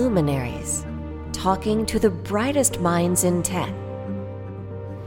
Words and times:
luminaries, 0.00 0.86
talking 1.30 1.84
to 1.84 1.98
the 1.98 2.08
brightest 2.08 2.80
minds 2.80 3.24
in 3.24 3.42
tech. 3.42 3.70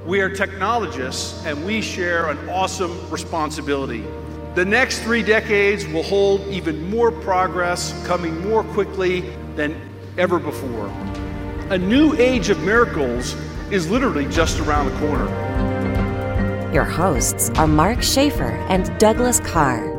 We 0.06 0.22
are 0.22 0.30
technologists 0.30 1.44
and 1.48 1.66
we 1.66 1.82
share 1.82 2.30
an 2.30 2.38
awesome 2.48 3.10
responsibility. 3.10 4.04
The 4.54 4.64
next 4.64 5.00
three 5.00 5.24
decades 5.24 5.88
will 5.88 6.04
hold 6.04 6.42
even 6.42 6.92
more 6.92 7.12
progress 7.12 7.92
coming 8.06 8.48
more 8.48 8.64
quickly 8.66 9.22
than 9.56 9.76
ever 10.20 10.38
before. 10.38 10.88
A 11.72 11.78
new 11.78 12.14
age 12.18 12.50
of 12.50 12.62
miracles 12.62 13.36
is 13.72 13.90
literally 13.90 14.28
just 14.28 14.60
around 14.60 14.92
the 14.92 15.00
corner. 15.00 16.72
Your 16.72 16.86
hosts 16.86 17.50
are 17.56 17.66
Mark 17.66 18.04
Schaefer 18.04 18.52
and 18.70 18.96
Douglas 19.00 19.40
Karr. 19.40 19.93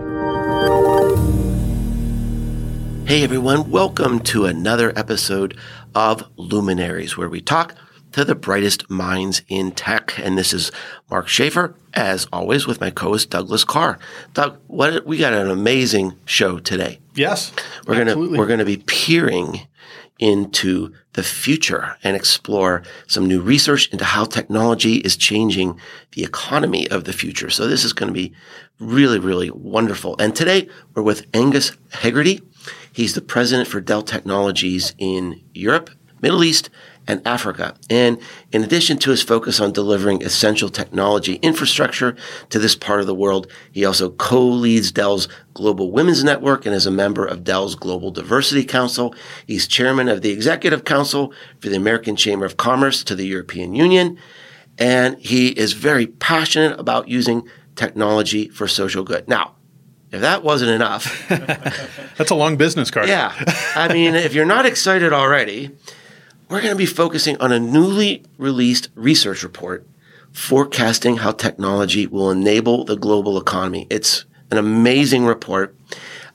Hey 3.07 3.23
everyone, 3.23 3.71
welcome 3.71 4.21
to 4.21 4.47
another 4.47 4.91
episode 4.97 5.59
of 5.95 6.25
Luminaries, 6.39 7.19
where 7.19 7.29
we 7.29 7.43
talk 7.43 7.75
to 8.13 8.25
the 8.25 8.35
brightest 8.35 8.89
minds 8.89 9.43
in 9.47 9.73
tech. 9.73 10.19
And 10.19 10.39
this 10.39 10.55
is 10.55 10.73
Mark 11.11 11.29
Schaefer, 11.29 11.75
as 11.93 12.27
always, 12.33 12.67
with 12.67 12.81
my 12.81 12.89
co-host 12.89 13.29
Douglas 13.29 13.63
Karr. 13.63 13.99
Doug, 14.33 14.59
what 14.69 15.05
we 15.05 15.19
got 15.19 15.35
an 15.35 15.51
amazing 15.51 16.15
show 16.25 16.59
today. 16.59 16.99
Yes, 17.15 17.53
we're 17.87 18.03
gonna 18.03 18.17
we're 18.17 18.47
gonna 18.47 18.65
be 18.65 18.79
peering 18.79 19.67
into 20.19 20.93
the 21.15 21.23
future 21.23 21.97
and 22.05 22.17
explore 22.17 22.83
some 23.07 23.27
new 23.27 23.41
research 23.41 23.89
into 23.91 24.05
how 24.05 24.25
technology 24.25 24.95
is 24.97 25.17
changing 25.17 25.79
the 26.13 26.23
economy 26.25 26.89
of 26.89 27.05
the 27.05 27.13
future. 27.13 27.51
So 27.51 27.67
this 27.67 27.85
is 27.85 27.93
going 27.93 28.09
to 28.09 28.15
be 28.15 28.33
really, 28.79 29.19
really 29.19 29.51
wonderful. 29.51 30.17
And 30.19 30.35
today 30.35 30.69
we're 30.95 31.03
with 31.03 31.31
Aongus 31.33 31.77
Hegarty. 31.91 32.43
He's 32.95 33.15
the 33.15 33.21
president 33.21 33.69
for 33.69 33.81
Dell 33.81 34.03
Technologies 34.03 34.95
in 34.99 35.43
Europe, 35.53 35.91
Middle 36.23 36.45
East, 36.45 36.71
and 37.09 37.21
Africa. 37.27 37.75
And 37.91 38.19
in 38.53 38.63
addition 38.63 38.99
to 38.99 39.11
his 39.11 39.21
focus 39.21 39.59
on 39.59 39.73
delivering 39.73 40.23
essential 40.23 40.69
technology 40.69 41.35
infrastructure 41.43 42.17
to 42.51 42.59
this 42.61 42.77
part 42.77 43.01
of 43.01 43.07
the 43.07 43.15
world, 43.15 43.51
he 43.73 43.85
also 43.85 44.11
co-leads 44.11 44.93
Dell's 44.93 45.29
Global 45.55 45.91
Women's 45.91 46.23
Network 46.23 46.65
and 46.65 46.75
is 46.75 46.87
a 46.87 46.93
member 46.93 47.27
of 47.27 47.43
Dell's 47.43 47.75
Global 47.75 48.13
Diversity 48.13 48.65
Council. 48.65 49.13
He's 49.45 49.67
chairman 49.67 50.09
of 50.09 50.23
the 50.23 50.31
Executive 50.31 50.85
Council 50.85 51.35
for 51.61 51.69
the 51.69 51.77
American 51.77 52.15
Chamber 52.15 52.47
of 52.47 52.57
Commerce 52.57 53.03
to 53.05 53.17
the 53.17 53.27
European 53.27 53.75
Union. 53.75 54.17
And 54.79 55.19
he 55.19 55.49
is 55.49 55.73
very 55.73 56.07
passionate 56.07 56.79
about 56.79 57.09
using 57.09 57.43
technology 57.75 58.49
for 58.49 58.69
social 58.69 59.03
good. 59.03 59.29
Now, 59.29 59.57
if 60.15 60.21
that 60.21 60.43
wasn't 60.45 60.71
enough, 60.71 61.29
that's 62.17 62.31
a 62.31 62.35
long 62.35 62.57
business 62.57 62.91
card. 62.91 63.09
Yeah. 63.09 63.33
I 63.75 63.93
mean, 63.93 64.15
if 64.15 64.33
you're 64.33 64.45
not 64.45 64.65
excited 64.65 65.13
already, 65.13 65.71
we're 66.49 66.61
going 66.61 66.73
to 66.73 66.79
be 66.79 66.87
focusing 66.87 67.37
on 67.41 67.51
a 67.51 67.59
newly 67.59 68.23
released 68.39 68.91
research 68.95 69.43
report 69.43 69.87
forecasting 70.33 71.19
how 71.19 71.33
technology 71.33 72.07
will 72.07 72.31
enable 72.31 72.85
the 72.85 72.97
global 72.97 73.39
economy. 73.39 73.87
It's 73.91 74.25
an 74.51 74.59
amazing 74.59 75.25
report. 75.27 75.77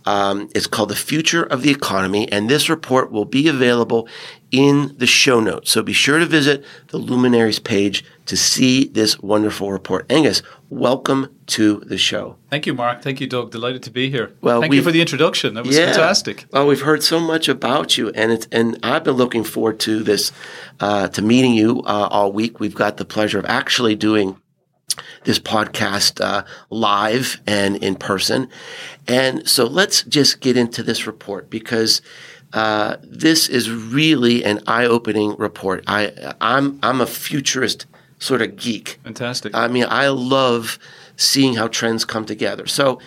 Um, 0.06 0.50
it's 0.56 0.68
called 0.68 0.90
The 0.90 0.96
Future 0.96 1.44
of 1.44 1.62
the 1.62 1.72
Economy, 1.72 2.32
and 2.32 2.50
this 2.50 2.70
report 2.70 3.12
will 3.12 3.26
be 3.26 3.48
available 3.48 4.08
in 4.52 4.96
the 4.98 5.06
show 5.06 5.40
notes. 5.40 5.72
So 5.72 5.84
be 5.84 5.94
sure 5.94 6.20
to 6.20 6.26
visit 6.26 6.66
the 6.88 6.98
Luminaries 6.98 7.60
page 7.60 8.04
to 8.30 8.38
see 8.38 8.88
this 8.88 9.20
wonderful 9.20 9.72
report. 9.72 10.08
Aongus, 10.10 10.44
welcome 10.70 11.36
to 11.48 11.80
the 11.88 11.98
show. 11.98 12.36
Thank 12.52 12.68
you, 12.68 12.76
Mark. 12.76 13.02
Thank 13.02 13.20
you, 13.20 13.26
Doug. 13.26 13.50
Delighted 13.50 13.82
to 13.84 13.90
be 13.90 14.12
here. 14.12 14.36
Well, 14.42 14.62
thank 14.62 14.72
you 14.72 14.84
for 14.84 14.92
the 14.92 15.02
introduction. 15.02 15.56
That 15.56 15.66
was 15.66 15.76
yeah, 15.76 15.88
fantastic. 15.88 16.46
Well, 16.52 16.68
we've 16.68 16.82
heard 16.82 17.02
so 17.02 17.20
much 17.20 17.50
about 17.50 17.98
you, 17.98 18.10
and 18.10 18.32
it's 18.32 18.48
and 18.52 18.78
I've 18.84 19.04
been 19.04 19.16
looking 19.16 19.44
forward 19.44 19.80
to 19.80 20.04
this, 20.04 20.32
uh, 20.80 21.08
to 21.08 21.24
meeting 21.24 21.56
you 21.56 21.82
uh, 21.82 22.08
all 22.12 22.32
week. 22.32 22.60
We've 22.60 22.76
got 22.76 22.98
the 22.98 23.06
pleasure 23.06 23.40
of 23.40 23.46
actually 23.48 23.96
doing 23.96 24.40
this 25.24 25.40
podcast 25.40 26.24
uh, 26.24 26.44
live 26.70 27.42
and 27.48 27.78
in 27.78 27.96
person. 27.96 28.48
And 29.08 29.50
so 29.50 29.66
let's 29.66 30.04
just 30.04 30.40
get 30.40 30.56
into 30.56 30.84
this 30.84 31.08
report 31.08 31.50
because 31.50 32.04
uh, 32.54 32.98
this 33.02 33.50
is 33.50 33.72
really 33.72 34.44
an 34.44 34.62
eye-opening 34.68 35.36
report. 35.38 35.84
I 35.88 36.36
I'm 36.40 36.78
I'm 36.84 37.02
a 37.02 37.08
futurist 37.08 37.88
sort 38.20 38.42
of 38.42 38.56
geek. 38.56 39.00
Fantastic. 39.04 39.56
I 39.56 39.68
mean, 39.68 39.86
I 39.90 40.10
love 40.10 40.78
seeing 41.16 41.56
how 41.56 41.68
trends 41.68 42.06
come 42.06 42.26
together. 42.26 42.68
So. 42.68 43.00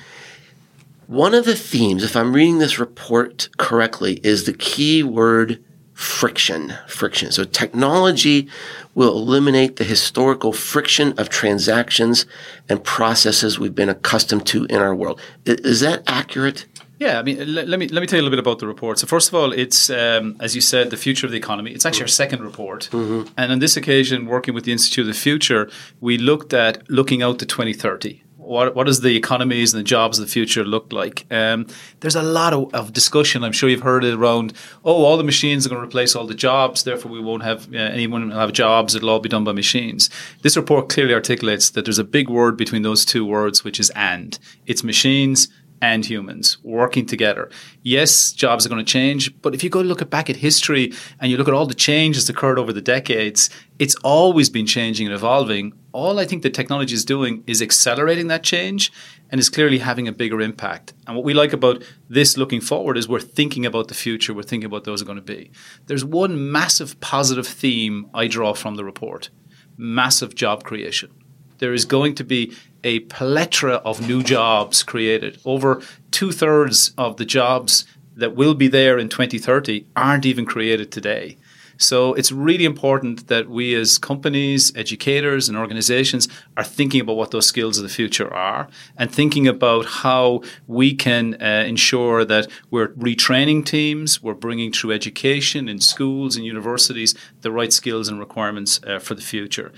One 1.09 1.35
of 1.35 1.45
the 1.45 1.57
themes, 1.57 2.05
if 2.05 2.17
I'm 2.17 2.33
reading 2.33 2.59
this 2.59 2.79
report 2.79 3.51
correctly, 3.59 4.19
is 4.23 4.45
the 4.45 4.55
key 4.55 5.03
word 5.03 5.63
friction. 5.93 6.75
Friction. 6.87 7.33
So 7.33 7.45
technology 7.45 8.49
will 8.95 9.13
eliminate 9.13 9.77
the 9.77 9.85
historical 9.85 10.53
friction 10.53 11.13
of 11.19 11.29
transactions 11.29 12.25
and 12.69 12.83
processes 12.83 13.59
we've 13.59 13.75
been 13.75 13.89
accustomed 13.91 14.47
to 14.47 14.65
in 14.67 14.77
our 14.77 14.95
world. 14.95 15.21
Is 15.45 15.81
that 15.81 16.03
accurate? 16.07 16.67
Yeah, 17.03 17.19
I 17.19 17.23
mean, 17.25 17.39
let, 17.53 17.67
let, 17.67 17.81
me 17.81 17.89
let 17.89 18.01
me 18.01 18.07
tell 18.07 18.19
you 18.19 18.23
a 18.23 18.27
little 18.27 18.37
bit 18.37 18.47
about 18.47 18.61
the 18.61 18.69
report. 18.69 18.99
So, 19.01 19.09
first 19.09 19.29
of 19.29 19.35
all, 19.35 19.53
it's 19.53 19.91
um, 19.91 20.37
as 20.39 20.55
you 20.55 20.61
said, 20.61 20.91
the 20.91 20.97
future 20.97 21.27
of 21.27 21.33
the 21.33 21.39
economy. 21.39 21.73
It's 21.73 21.85
actually 21.85 22.05
our 22.05 22.17
second 22.23 22.45
report, 22.45 22.89
mm-hmm. 22.93 23.29
and 23.37 23.51
on 23.51 23.59
this 23.59 23.77
occasion, 23.77 24.27
working 24.27 24.55
with 24.55 24.65
the 24.65 24.73
Institute 24.73 25.03
of 25.09 25.15
the 25.15 25.21
Future, 25.21 25.69
we 26.01 26.17
looked 26.17 26.53
at 26.55 26.89
looking 26.89 27.21
out 27.21 27.41
to 27.41 27.47
2030 27.47 28.23
what 28.43 28.75
what 28.75 28.87
does 28.87 29.01
the 29.01 29.17
economies 29.17 29.73
and 29.73 29.81
the 29.81 29.85
jobs 29.85 30.19
of 30.19 30.27
the 30.27 30.31
future 30.31 30.65
look 30.65 30.93
like? 30.93 31.27
Um, 31.31 31.67
there's 32.01 32.17
a 32.17 32.23
lot 32.23 32.53
of, 32.53 32.75
of, 32.75 32.93
discussion. 32.93 33.45
I'm 33.45 33.53
sure 33.53 33.69
you've 33.69 33.83
heard 33.83 34.05
it 34.05 34.15
around. 34.15 34.53
Oh, 34.85 35.05
all 35.05 35.17
the 35.17 35.25
machines 35.25 35.65
are 35.65 35.69
going 35.69 35.81
to 35.81 35.87
replace 35.87 36.15
all 36.15 36.27
the 36.27 36.35
jobs. 36.35 36.83
Therefore, 36.83 37.11
we 37.11 37.21
won't 37.21 37.45
have 37.45 37.73
uh, 37.73 37.79
anyone 37.79 38.29
will 38.29 38.37
have 38.37 38.53
jobs. 38.53 38.95
It'll 38.95 39.11
all 39.11 39.21
be 39.21 39.29
done 39.29 39.45
by 39.45 39.53
machines. 39.53 40.11
This 40.43 40.57
report 40.57 40.89
clearly 40.89 41.15
articulates 41.15 41.71
that 41.71 41.85
there's 41.85 41.99
a 41.99 42.05
big 42.05 42.29
word 42.29 42.57
between 42.57 42.83
those 42.83 43.05
two 43.05 43.25
words, 43.25 43.65
which 43.65 43.79
is 43.79 43.91
"and." 43.91 44.39
It's 44.67 44.83
machines 44.85 45.49
and 45.83 46.07
humans 46.07 46.59
working 46.63 47.05
together. 47.05 47.51
Yes, 47.83 48.31
jobs 48.31 48.65
are 48.65 48.69
going 48.69 48.83
to 48.83 48.91
change, 48.91 49.43
but 49.43 49.53
if 49.53 49.65
you 49.65 49.69
go 49.69 49.81
look 49.81 50.09
back 50.09 50.31
at 50.31 50.37
history 50.37 50.93
and 51.19 51.31
you 51.31 51.37
look 51.37 51.49
at 51.49 51.55
all 51.55 51.67
the 51.67 51.75
changes 51.75 52.27
that 52.27 52.37
occurred 52.37 52.59
over 52.59 52.73
the 52.73 52.81
decades, 52.81 53.51
it's 53.81 53.97
always 53.97 54.49
been 54.49 54.65
changing 54.65 55.09
and 55.09 55.15
evolving. 55.15 55.73
All 55.91 56.21
I 56.21 56.25
think 56.25 56.45
the 56.45 56.51
technology 56.51 56.95
is 56.95 57.05
doing 57.05 57.43
is 57.49 57.61
accelerating 57.61 58.29
that 58.29 58.45
change 58.45 58.93
and 59.29 59.41
is 59.41 59.51
clearly 59.51 59.79
having 59.79 60.07
a 60.07 60.13
bigger 60.13 60.41
impact. 60.41 60.93
And 61.09 61.17
what 61.17 61.25
we 61.25 61.35
like 61.35 61.53
about 61.53 61.83
this 62.09 62.37
looking 62.37 62.61
forward 62.61 62.97
is 62.97 63.09
we're 63.09 63.19
thinking 63.19 63.67
about 63.67 63.89
the 63.89 63.95
future, 63.95 64.33
we're 64.33 64.43
thinking 64.45 64.67
about 64.67 64.85
those 64.85 65.03
are 65.03 65.07
going 65.07 65.17
to 65.17 65.23
be. 65.23 65.51
There's 65.87 66.05
one 66.05 66.53
massive 66.53 67.01
positive 67.01 67.47
theme 67.47 68.09
I 68.15 68.29
draw 68.29 68.55
from 68.55 68.77
the 68.77 68.85
report 68.85 69.31
massive 69.79 70.35
job 70.35 70.63
creation. 70.63 71.11
There 71.59 71.73
is 71.73 71.87
going 71.87 72.15
to 72.17 72.25
be 72.25 72.55
a 72.85 73.01
plethora 73.01 73.77
of 73.77 74.07
new 74.07 74.23
jobs 74.23 74.83
created. 74.83 75.39
Over 75.45 75.83
two 76.11 76.33
thirds 76.33 76.93
of 76.99 77.17
the 77.17 77.25
jobs 77.25 77.85
that 78.15 78.37
will 78.37 78.55
be 78.55 78.69
there 78.69 78.99
in 78.99 79.09
2030 79.09 79.87
aren't 79.97 80.27
even 80.27 80.45
created 80.45 80.93
today. 80.93 81.37
So 81.83 82.15
it's 82.15 82.31
really 82.31 82.65
important 82.65 83.27
that 83.27 83.49
we 83.49 83.75
as 83.75 83.99
companies, 83.99 84.73
educators, 84.77 85.49
and 85.49 85.59
organizations 85.59 86.29
are 86.57 86.65
thinking 86.65 87.01
about 87.01 87.17
what 87.17 87.33
those 87.33 87.47
skills 87.47 87.77
of 87.77 87.83
the 87.83 87.89
future 87.89 88.33
are 88.33 88.69
and 88.97 89.13
thinking 89.13 89.49
about 89.49 89.87
how 89.87 90.43
we 90.69 90.95
can 90.95 91.35
uh, 91.43 91.65
ensure 91.67 92.25
that 92.25 92.47
we're 92.71 92.89
retraining 92.89 93.65
teams, 93.65 94.23
we're 94.23 94.35
bringing 94.35 94.71
through 94.71 94.93
education 94.93 95.69
in 95.69 95.81
schools 95.81 96.37
and 96.37 96.45
universities 96.45 97.17
the 97.41 97.51
right 97.51 97.73
skills 97.73 98.09
and 98.09 98.21
requirements 98.21 98.81
uh, 98.87 98.99
for 99.01 99.15
the 99.15 99.23
future. 99.23 99.73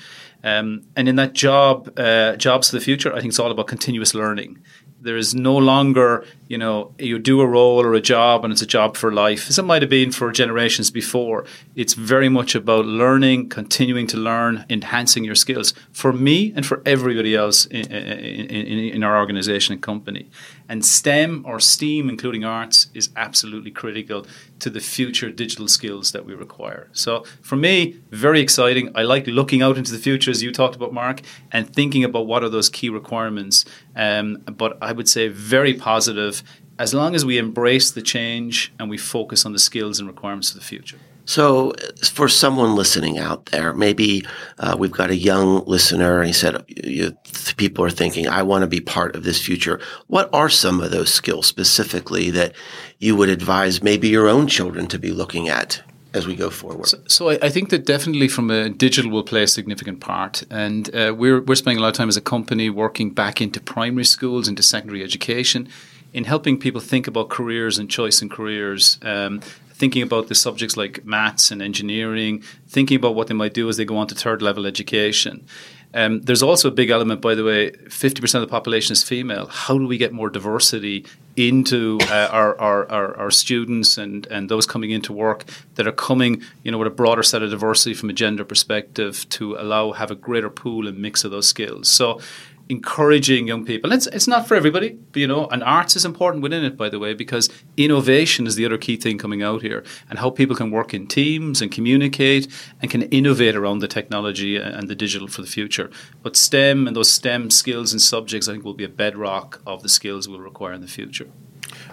Um, 0.44 0.82
and 0.94 1.08
in 1.08 1.16
that 1.16 1.32
job, 1.32 1.98
uh, 1.98 2.36
jobs 2.36 2.68
for 2.68 2.76
the 2.76 2.84
future, 2.84 3.10
I 3.12 3.20
think 3.20 3.30
it's 3.30 3.38
all 3.38 3.50
about 3.50 3.66
continuous 3.66 4.14
learning. 4.14 4.62
There 5.00 5.16
is 5.16 5.34
no 5.34 5.56
longer, 5.56 6.26
you 6.46 6.58
know, 6.58 6.94
you 6.98 7.18
do 7.18 7.40
a 7.40 7.46
role 7.46 7.80
or 7.80 7.94
a 7.94 8.00
job 8.00 8.44
and 8.44 8.52
it's 8.52 8.60
a 8.60 8.66
job 8.66 8.96
for 8.96 9.12
life, 9.12 9.48
as 9.48 9.58
it 9.58 9.64
might 9.64 9.82
have 9.82 9.90
been 9.90 10.12
for 10.12 10.30
generations 10.30 10.90
before. 10.90 11.46
It's 11.74 11.94
very 11.94 12.28
much 12.28 12.54
about 12.54 12.84
learning, 12.84 13.48
continuing 13.48 14.06
to 14.08 14.18
learn, 14.18 14.64
enhancing 14.68 15.24
your 15.24 15.34
skills 15.34 15.72
for 15.92 16.12
me 16.12 16.52
and 16.54 16.66
for 16.66 16.82
everybody 16.84 17.34
else 17.34 17.64
in, 17.66 17.90
in, 17.90 18.78
in, 18.94 19.02
our 19.02 19.18
organization 19.18 19.72
and 19.72 19.82
company. 19.82 20.30
And 20.68 20.84
STEM 20.84 21.44
or 21.46 21.60
STEAM, 21.60 22.08
including 22.08 22.44
arts, 22.44 22.88
is 22.94 23.10
absolutely 23.16 23.70
critical 23.70 24.26
to 24.60 24.70
the 24.70 24.80
future 24.80 25.30
digital 25.30 25.68
skills 25.68 26.12
that 26.12 26.24
we 26.24 26.34
require. 26.34 26.88
So 26.92 27.24
for 27.40 27.56
me, 27.56 28.00
very 28.10 28.40
exciting. 28.40 28.90
I 28.94 29.02
like 29.02 29.26
looking 29.26 29.62
out 29.62 29.78
into 29.78 29.92
the 29.92 29.98
future, 29.98 30.30
as 30.30 30.42
you 30.42 30.52
talked 30.52 30.76
about, 30.76 30.92
Mark, 30.92 31.20
and 31.52 31.72
thinking 31.72 32.04
about 32.04 32.26
what 32.26 32.44
are 32.44 32.48
those 32.48 32.68
key 32.68 32.88
requirements. 32.88 33.64
Um, 33.96 34.38
but 34.46 34.78
I 34.82 34.92
would 34.92 35.08
say 35.08 35.28
very 35.28 35.74
positive 35.74 36.33
as 36.78 36.92
long 36.92 37.14
as 37.14 37.24
we 37.24 37.38
embrace 37.38 37.90
the 37.90 38.02
change 38.02 38.72
and 38.78 38.90
we 38.90 38.98
focus 38.98 39.46
on 39.46 39.52
the 39.52 39.58
skills 39.58 39.98
and 39.98 40.08
requirements 40.08 40.50
of 40.50 40.58
the 40.58 40.64
future. 40.64 40.98
So, 41.26 41.72
for 42.02 42.28
someone 42.28 42.74
listening 42.74 43.18
out 43.18 43.46
there, 43.46 43.72
maybe 43.72 44.26
uh, 44.58 44.76
we've 44.78 44.92
got 44.92 45.10
a 45.10 45.16
young 45.16 45.64
listener, 45.64 46.18
and 46.18 46.26
he 46.26 46.34
said, 46.34 46.62
you, 46.68 47.16
people 47.56 47.82
are 47.84 47.90
thinking, 47.90 48.28
I 48.28 48.42
want 48.42 48.62
to 48.62 48.66
be 48.66 48.80
part 48.80 49.16
of 49.16 49.24
this 49.24 49.40
future. 49.40 49.80
What 50.08 50.28
are 50.34 50.50
some 50.50 50.80
of 50.80 50.90
those 50.90 51.12
skills 51.12 51.46
specifically 51.46 52.30
that 52.30 52.54
you 52.98 53.16
would 53.16 53.30
advise 53.30 53.82
maybe 53.82 54.08
your 54.08 54.28
own 54.28 54.48
children 54.48 54.86
to 54.88 54.98
be 54.98 55.12
looking 55.12 55.48
at? 55.48 55.82
As 56.12 56.28
we 56.28 56.36
go 56.36 56.48
forward, 56.48 56.86
so, 56.86 56.98
so 57.08 57.30
I, 57.30 57.38
I, 57.42 57.48
think 57.48 57.70
that 57.70 57.86
definitely 57.86 58.28
from 58.28 58.48
a 58.48 58.68
digital 58.68 59.10
will 59.10 59.24
play 59.24 59.42
a 59.42 59.48
significant 59.48 59.98
part, 59.98 60.44
and 60.48 60.88
uh, 60.94 61.12
we're 61.12 61.40
we're 61.40 61.56
spending 61.56 61.78
a 61.78 61.80
lot 61.80 61.88
of 61.88 61.94
time 61.94 62.08
as 62.08 62.16
a 62.16 62.20
company 62.20 62.70
working 62.70 63.10
back 63.10 63.40
into 63.40 63.58
primary 63.58 64.04
schools, 64.04 64.46
into 64.46 64.62
secondary 64.62 65.02
education, 65.02 65.68
in 66.14 66.24
helping 66.24 66.58
people 66.58 66.80
think 66.80 67.06
about 67.06 67.28
careers 67.28 67.76
and 67.78 67.90
choice 67.90 68.22
in 68.22 68.28
careers, 68.28 68.98
um, 69.02 69.40
thinking 69.72 70.02
about 70.02 70.28
the 70.28 70.34
subjects 70.34 70.76
like 70.76 71.04
maths 71.04 71.50
and 71.50 71.60
engineering, 71.60 72.42
thinking 72.68 72.96
about 72.96 73.16
what 73.16 73.26
they 73.26 73.34
might 73.34 73.52
do 73.52 73.68
as 73.68 73.76
they 73.76 73.84
go 73.84 73.96
on 73.96 74.06
to 74.06 74.14
third 74.14 74.40
level 74.40 74.64
education. 74.64 75.44
Um, 75.92 76.22
there's 76.22 76.42
also 76.42 76.68
a 76.68 76.72
big 76.72 76.90
element, 76.90 77.20
by 77.20 77.34
the 77.36 77.44
way, 77.44 77.70
50% 77.70 78.34
of 78.34 78.40
the 78.40 78.46
population 78.48 78.92
is 78.92 79.04
female. 79.04 79.46
How 79.46 79.78
do 79.78 79.86
we 79.86 79.96
get 79.96 80.12
more 80.12 80.28
diversity 80.28 81.04
into 81.36 81.98
uh, 82.02 82.28
our, 82.32 82.60
our, 82.60 82.90
our, 82.90 83.16
our, 83.16 83.30
students 83.30 83.96
and, 83.96 84.26
and 84.26 84.48
those 84.48 84.66
coming 84.66 84.90
into 84.90 85.12
work 85.12 85.44
that 85.74 85.86
are 85.86 85.92
coming, 85.92 86.42
you 86.64 86.72
know, 86.72 86.78
with 86.78 86.88
a 86.88 86.90
broader 86.90 87.22
set 87.22 87.42
of 87.42 87.50
diversity 87.50 87.94
from 87.94 88.10
a 88.10 88.12
gender 88.12 88.44
perspective 88.44 89.28
to 89.30 89.54
allow 89.56 89.92
have 89.92 90.10
a 90.10 90.16
greater 90.16 90.50
pool 90.50 90.88
and 90.88 90.98
mix 90.98 91.24
of 91.24 91.30
those 91.30 91.48
skills. 91.48 91.88
So 91.88 92.20
encouraging 92.68 93.46
young 93.46 93.64
people. 93.64 93.92
It's, 93.92 94.06
it's 94.06 94.26
not 94.26 94.48
for 94.48 94.54
everybody, 94.54 94.98
but, 95.12 95.20
you 95.20 95.26
know, 95.26 95.46
and 95.48 95.62
arts 95.62 95.96
is 95.96 96.04
important 96.04 96.42
within 96.42 96.64
it, 96.64 96.76
by 96.76 96.88
the 96.88 96.98
way, 96.98 97.12
because 97.12 97.50
innovation 97.76 98.46
is 98.46 98.56
the 98.56 98.64
other 98.64 98.78
key 98.78 98.96
thing 98.96 99.18
coming 99.18 99.42
out 99.42 99.62
here 99.62 99.84
and 100.08 100.18
how 100.18 100.30
people 100.30 100.56
can 100.56 100.70
work 100.70 100.94
in 100.94 101.06
teams 101.06 101.60
and 101.60 101.70
communicate 101.70 102.48
and 102.80 102.90
can 102.90 103.02
innovate 103.02 103.54
around 103.54 103.80
the 103.80 103.88
technology 103.88 104.56
and 104.56 104.88
the 104.88 104.94
digital 104.94 105.28
for 105.28 105.42
the 105.42 105.46
future. 105.46 105.90
But 106.22 106.36
STEM 106.36 106.86
and 106.86 106.96
those 106.96 107.10
STEM 107.10 107.50
skills 107.50 107.92
and 107.92 108.00
subjects, 108.00 108.48
I 108.48 108.52
think, 108.52 108.64
will 108.64 108.74
be 108.74 108.84
a 108.84 108.88
bedrock 108.88 109.60
of 109.66 109.82
the 109.82 109.88
skills 109.88 110.28
we'll 110.28 110.40
require 110.40 110.72
in 110.72 110.80
the 110.80 110.88
future. 110.88 111.28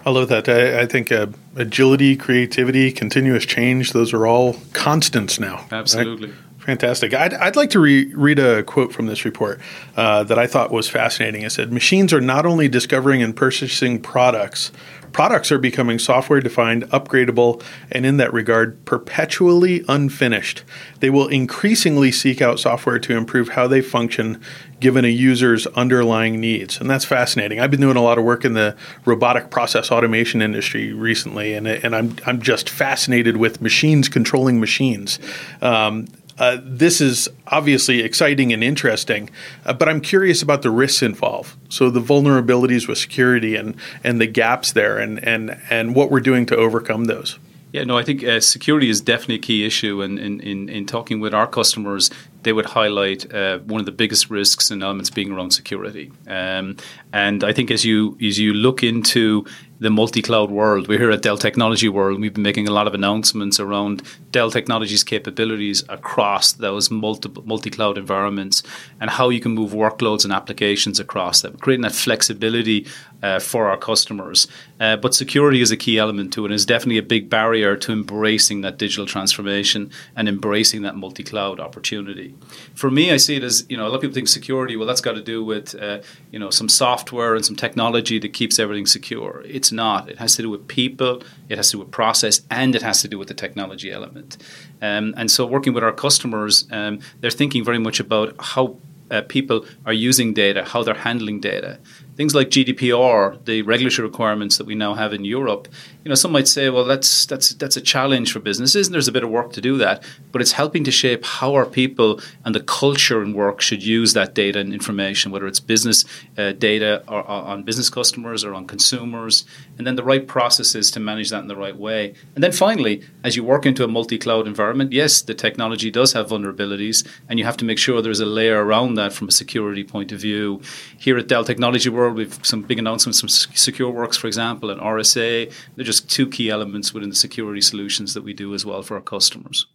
I 0.06 0.10
love 0.10 0.28
that. 0.28 0.48
I, 0.48 0.82
I 0.82 0.86
think 0.86 1.12
uh, 1.12 1.26
agility, 1.56 2.16
creativity, 2.16 2.92
continuous 2.92 3.44
change, 3.44 3.92
those 3.92 4.12
are 4.12 4.26
all 4.26 4.56
constants 4.72 5.38
now. 5.38 5.66
Absolutely. 5.70 6.28
Right? 6.28 6.36
Fantastic. 6.64 7.12
I'd, 7.12 7.34
I'd 7.34 7.56
like 7.56 7.70
to 7.70 7.80
re- 7.80 8.12
read 8.14 8.38
a 8.38 8.62
quote 8.62 8.92
from 8.92 9.06
this 9.06 9.24
report 9.24 9.60
uh, 9.96 10.22
that 10.24 10.38
I 10.38 10.46
thought 10.46 10.70
was 10.70 10.88
fascinating. 10.88 11.42
It 11.42 11.50
said, 11.50 11.72
Machines 11.72 12.12
are 12.12 12.20
not 12.20 12.46
only 12.46 12.68
discovering 12.68 13.20
and 13.20 13.34
purchasing 13.34 14.00
products, 14.00 14.70
products 15.12 15.50
are 15.50 15.58
becoming 15.58 15.98
software 15.98 16.40
defined, 16.40 16.84
upgradable, 16.90 17.62
and 17.90 18.06
in 18.06 18.16
that 18.18 18.32
regard, 18.32 18.84
perpetually 18.84 19.84
unfinished. 19.88 20.62
They 21.00 21.10
will 21.10 21.26
increasingly 21.26 22.12
seek 22.12 22.40
out 22.40 22.60
software 22.60 23.00
to 23.00 23.16
improve 23.16 23.50
how 23.50 23.66
they 23.66 23.80
function 23.80 24.40
given 24.78 25.04
a 25.04 25.08
user's 25.08 25.66
underlying 25.68 26.40
needs. 26.40 26.80
And 26.80 26.88
that's 26.88 27.04
fascinating. 27.04 27.60
I've 27.60 27.70
been 27.70 27.80
doing 27.80 27.96
a 27.96 28.02
lot 28.02 28.18
of 28.18 28.24
work 28.24 28.44
in 28.44 28.54
the 28.54 28.76
robotic 29.04 29.50
process 29.50 29.92
automation 29.92 30.42
industry 30.42 30.92
recently, 30.92 31.54
and, 31.54 31.66
and 31.66 31.94
I'm, 31.94 32.16
I'm 32.26 32.40
just 32.40 32.68
fascinated 32.68 33.36
with 33.36 33.60
machines 33.60 34.08
controlling 34.08 34.58
machines. 34.60 35.18
Um, 35.60 36.06
uh, 36.42 36.58
this 36.60 37.00
is 37.00 37.28
obviously 37.46 38.00
exciting 38.00 38.52
and 38.52 38.64
interesting, 38.64 39.30
uh, 39.64 39.72
but 39.72 39.88
I'm 39.88 40.00
curious 40.00 40.42
about 40.42 40.62
the 40.62 40.72
risks 40.72 41.00
involved. 41.00 41.54
So 41.68 41.88
the 41.88 42.00
vulnerabilities 42.00 42.88
with 42.88 42.98
security 42.98 43.54
and 43.54 43.76
and 44.02 44.20
the 44.20 44.26
gaps 44.26 44.72
there, 44.72 44.98
and 44.98 45.24
and 45.24 45.56
and 45.70 45.94
what 45.94 46.10
we're 46.10 46.18
doing 46.18 46.44
to 46.46 46.56
overcome 46.56 47.04
those. 47.04 47.38
Yeah, 47.70 47.84
no, 47.84 47.96
I 47.96 48.02
think 48.02 48.24
uh, 48.24 48.40
security 48.40 48.88
is 48.88 49.00
definitely 49.00 49.36
a 49.36 49.38
key 49.38 49.64
issue. 49.64 50.02
And 50.02 50.18
in, 50.18 50.40
in, 50.40 50.68
in 50.68 50.84
talking 50.84 51.20
with 51.20 51.32
our 51.32 51.46
customers, 51.46 52.10
they 52.42 52.52
would 52.52 52.66
highlight 52.66 53.32
uh, 53.32 53.58
one 53.60 53.80
of 53.80 53.86
the 53.86 53.92
biggest 53.92 54.30
risks 54.30 54.70
and 54.70 54.82
elements 54.82 55.10
being 55.10 55.32
around 55.32 55.52
security. 55.52 56.12
Um, 56.26 56.76
and 57.12 57.44
I 57.44 57.52
think 57.52 57.70
as 57.70 57.84
you 57.84 58.16
as 58.20 58.38
you 58.38 58.52
look 58.52 58.82
into 58.82 59.44
the 59.82 59.90
multi-cloud 59.90 60.48
world. 60.48 60.86
We're 60.86 61.00
here 61.00 61.10
at 61.10 61.22
Dell 61.22 61.36
Technology 61.36 61.88
World. 61.88 62.20
We've 62.20 62.32
been 62.32 62.44
making 62.44 62.68
a 62.68 62.70
lot 62.70 62.86
of 62.86 62.94
announcements 62.94 63.58
around 63.58 64.00
Dell 64.30 64.48
Technologies' 64.48 65.02
capabilities 65.02 65.82
across 65.88 66.52
those 66.52 66.88
multiple 66.88 67.42
multi-cloud 67.44 67.98
environments 67.98 68.62
and 69.00 69.10
how 69.10 69.28
you 69.28 69.40
can 69.40 69.50
move 69.50 69.72
workloads 69.72 70.22
and 70.22 70.32
applications 70.32 71.00
across 71.00 71.42
them, 71.42 71.56
creating 71.56 71.82
that 71.82 71.96
flexibility 71.96 72.86
uh, 73.24 73.40
for 73.40 73.66
our 73.66 73.76
customers. 73.76 74.46
Uh, 74.78 74.96
but 74.96 75.16
security 75.16 75.60
is 75.60 75.72
a 75.72 75.76
key 75.76 75.98
element 75.98 76.32
to 76.34 76.44
it 76.44 76.46
and 76.46 76.54
is 76.54 76.64
definitely 76.64 76.98
a 76.98 77.02
big 77.02 77.28
barrier 77.28 77.76
to 77.76 77.90
embracing 77.90 78.60
that 78.60 78.78
digital 78.78 79.04
transformation 79.04 79.90
and 80.14 80.28
embracing 80.28 80.82
that 80.82 80.94
multi-cloud 80.94 81.58
opportunity. 81.58 82.31
For 82.74 82.90
me, 82.90 83.12
I 83.12 83.16
see 83.16 83.36
it 83.36 83.42
as, 83.42 83.66
you 83.68 83.76
know, 83.76 83.86
a 83.86 83.88
lot 83.88 83.96
of 83.96 84.00
people 84.00 84.14
think 84.14 84.28
security, 84.28 84.76
well, 84.76 84.86
that's 84.86 85.00
got 85.00 85.12
to 85.12 85.22
do 85.22 85.44
with, 85.44 85.74
uh, 85.74 86.00
you 86.30 86.38
know, 86.38 86.50
some 86.50 86.68
software 86.68 87.34
and 87.34 87.44
some 87.44 87.56
technology 87.56 88.18
that 88.18 88.32
keeps 88.32 88.58
everything 88.58 88.86
secure. 88.86 89.42
It's 89.46 89.72
not. 89.72 90.08
It 90.08 90.18
has 90.18 90.36
to 90.36 90.42
do 90.42 90.50
with 90.50 90.66
people, 90.68 91.22
it 91.48 91.56
has 91.56 91.70
to 91.70 91.76
do 91.76 91.80
with 91.80 91.90
process, 91.90 92.42
and 92.50 92.74
it 92.74 92.82
has 92.82 93.02
to 93.02 93.08
do 93.08 93.18
with 93.18 93.28
the 93.28 93.34
technology 93.34 93.90
element. 93.90 94.36
Um, 94.80 95.14
and 95.16 95.30
so, 95.30 95.46
working 95.46 95.72
with 95.72 95.84
our 95.84 95.92
customers, 95.92 96.66
um, 96.70 97.00
they're 97.20 97.30
thinking 97.30 97.64
very 97.64 97.78
much 97.78 98.00
about 98.00 98.34
how 98.38 98.76
uh, 99.10 99.22
people 99.28 99.64
are 99.84 99.92
using 99.92 100.32
data, 100.32 100.64
how 100.64 100.82
they're 100.82 100.94
handling 100.94 101.40
data 101.40 101.78
things 102.22 102.36
like 102.36 102.50
GDPR, 102.50 103.44
the 103.46 103.62
regulatory 103.62 104.06
requirements 104.06 104.56
that 104.58 104.64
we 104.64 104.76
now 104.76 104.94
have 104.94 105.12
in 105.12 105.24
Europe, 105.24 105.66
you 106.04 106.08
know, 106.08 106.14
some 106.14 106.30
might 106.30 106.46
say, 106.46 106.70
well, 106.70 106.84
that's 106.84 107.26
that's 107.26 107.50
that's 107.50 107.76
a 107.76 107.80
challenge 107.80 108.32
for 108.32 108.38
businesses, 108.38 108.86
and 108.86 108.94
there's 108.94 109.08
a 109.08 109.12
bit 109.12 109.24
of 109.24 109.30
work 109.30 109.52
to 109.54 109.60
do 109.60 109.76
that. 109.78 110.04
But 110.30 110.40
it's 110.40 110.52
helping 110.52 110.84
to 110.84 110.92
shape 110.92 111.24
how 111.24 111.54
our 111.54 111.66
people 111.66 112.20
and 112.44 112.54
the 112.54 112.60
culture 112.60 113.22
and 113.22 113.34
work 113.34 113.60
should 113.60 113.82
use 113.82 114.12
that 114.12 114.34
data 114.34 114.60
and 114.60 114.72
information, 114.72 115.32
whether 115.32 115.48
it's 115.48 115.58
business 115.58 116.04
uh, 116.38 116.52
data 116.52 117.02
or, 117.08 117.22
or 117.22 117.42
on 117.52 117.64
business 117.64 117.90
customers 117.90 118.44
or 118.44 118.54
on 118.54 118.68
consumers, 118.68 119.44
and 119.82 119.86
then 119.88 119.96
the 119.96 120.04
right 120.04 120.28
processes 120.28 120.92
to 120.92 121.00
manage 121.00 121.30
that 121.30 121.40
in 121.40 121.48
the 121.48 121.56
right 121.56 121.76
way. 121.76 122.14
And 122.36 122.44
then 122.44 122.52
finally, 122.52 123.02
as 123.24 123.34
you 123.34 123.42
work 123.42 123.66
into 123.66 123.82
a 123.82 123.88
multi-cloud 123.88 124.46
environment, 124.46 124.92
yes, 124.92 125.22
the 125.22 125.34
technology 125.34 125.90
does 125.90 126.12
have 126.12 126.28
vulnerabilities, 126.28 127.04
and 127.28 127.36
you 127.36 127.44
have 127.44 127.56
to 127.56 127.64
make 127.64 127.78
sure 127.78 128.00
there's 128.00 128.20
a 128.20 128.24
layer 128.24 128.64
around 128.64 128.94
that 128.94 129.12
from 129.12 129.26
a 129.26 129.32
security 129.32 129.82
point 129.82 130.12
of 130.12 130.20
view. 130.20 130.60
Here 130.96 131.18
at 131.18 131.26
Dell 131.26 131.44
Technology 131.44 131.88
World, 131.88 132.14
we've 132.14 132.38
some 132.46 132.62
big 132.62 132.78
announcements 132.78 133.18
from 133.18 133.28
SecureWorks, 133.28 134.16
for 134.16 134.28
example, 134.28 134.70
and 134.70 134.80
RSA. 134.80 135.52
They're 135.74 135.84
just 135.84 136.08
two 136.08 136.28
key 136.28 136.48
elements 136.48 136.94
within 136.94 137.10
the 137.10 137.16
security 137.16 137.60
solutions 137.60 138.14
that 138.14 138.22
we 138.22 138.34
do 138.34 138.54
as 138.54 138.64
well 138.64 138.82
for 138.82 138.94
our 138.94 139.00
customers. 139.02 139.66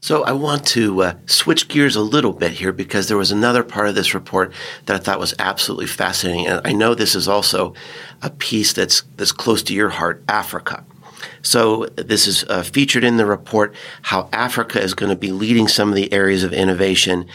So 0.00 0.22
I 0.22 0.30
want 0.30 0.64
to 0.68 1.02
uh, 1.02 1.14
switch 1.26 1.66
gears 1.66 1.96
a 1.96 2.00
little 2.00 2.32
bit 2.32 2.52
here 2.52 2.72
because 2.72 3.08
there 3.08 3.16
was 3.16 3.32
another 3.32 3.64
part 3.64 3.88
of 3.88 3.96
this 3.96 4.14
report 4.14 4.52
that 4.86 4.94
I 4.94 4.98
thought 5.00 5.18
was 5.18 5.34
absolutely 5.40 5.86
fascinating, 5.86 6.46
and 6.46 6.60
I 6.64 6.72
know 6.72 6.94
this 6.94 7.16
is 7.16 7.26
also 7.26 7.74
a 8.22 8.30
piece 8.30 8.72
that's 8.72 9.02
that's 9.16 9.32
close 9.32 9.62
to 9.64 9.74
your 9.74 9.88
heart, 9.88 10.22
Africa. 10.28 10.84
So 11.42 11.86
this 11.96 12.28
is 12.28 12.44
uh, 12.44 12.62
featured 12.62 13.02
in 13.02 13.16
the 13.16 13.26
report 13.26 13.74
how 14.02 14.28
Africa 14.32 14.80
is 14.80 14.94
going 14.94 15.10
to 15.10 15.16
be 15.16 15.32
leading 15.32 15.66
some 15.66 15.88
of 15.88 15.96
the 15.96 16.12
areas 16.12 16.44
of 16.44 16.52
innovation. 16.52 17.26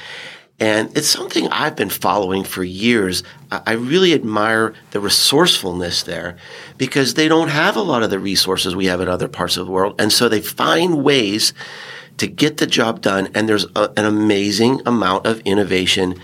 And 0.60 0.96
it's 0.96 1.10
something 1.10 1.50
I've 1.50 1.76
been 1.76 1.90
following 1.90 2.44
for 2.46 2.64
years. 2.64 3.24
I 3.52 3.74
really 3.74 4.14
admire 4.14 4.74
the 4.92 5.02
resourcefulness 5.02 6.04
there 6.04 6.38
because 6.78 7.16
they 7.16 7.28
don't 7.28 7.50
have 7.50 7.76
a 7.76 7.82
lot 7.82 8.04
of 8.04 8.10
the 8.12 8.20
resources 8.20 8.74
we 8.76 8.86
have 8.86 9.02
in 9.02 9.10
other 9.10 9.28
parts 9.28 9.58
of 9.58 9.66
the 9.66 9.72
world. 9.72 10.00
And 10.00 10.14
so 10.14 10.30
they 10.30 10.42
find 10.42 11.04
ways 11.04 11.54
to 12.18 12.28
get 12.28 12.58
the 12.58 12.68
job 12.68 13.02
done. 13.02 13.30
And 13.34 13.48
there's 13.48 13.66
a, 13.76 13.92
an 13.98 14.06
amazing 14.06 14.82
amount 14.86 15.26
of 15.26 15.40
innovation 15.42 16.20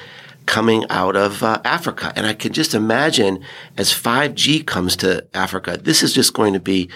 coming 0.45 0.83
out 0.89 1.15
of 1.15 1.43
uh, 1.43 1.61
Africa. 1.63 2.11
And 2.15 2.25
I 2.25 2.33
can 2.33 2.53
just 2.53 2.73
imagine 2.73 3.43
as 3.77 3.93
5G 3.93 4.65
comes 4.65 4.95
to 4.97 5.25
Africa, 5.33 5.77
this 5.77 6.01
is 6.01 6.13
just 6.13 6.33
going 6.33 6.53
to 6.53 6.59
be 6.59 6.89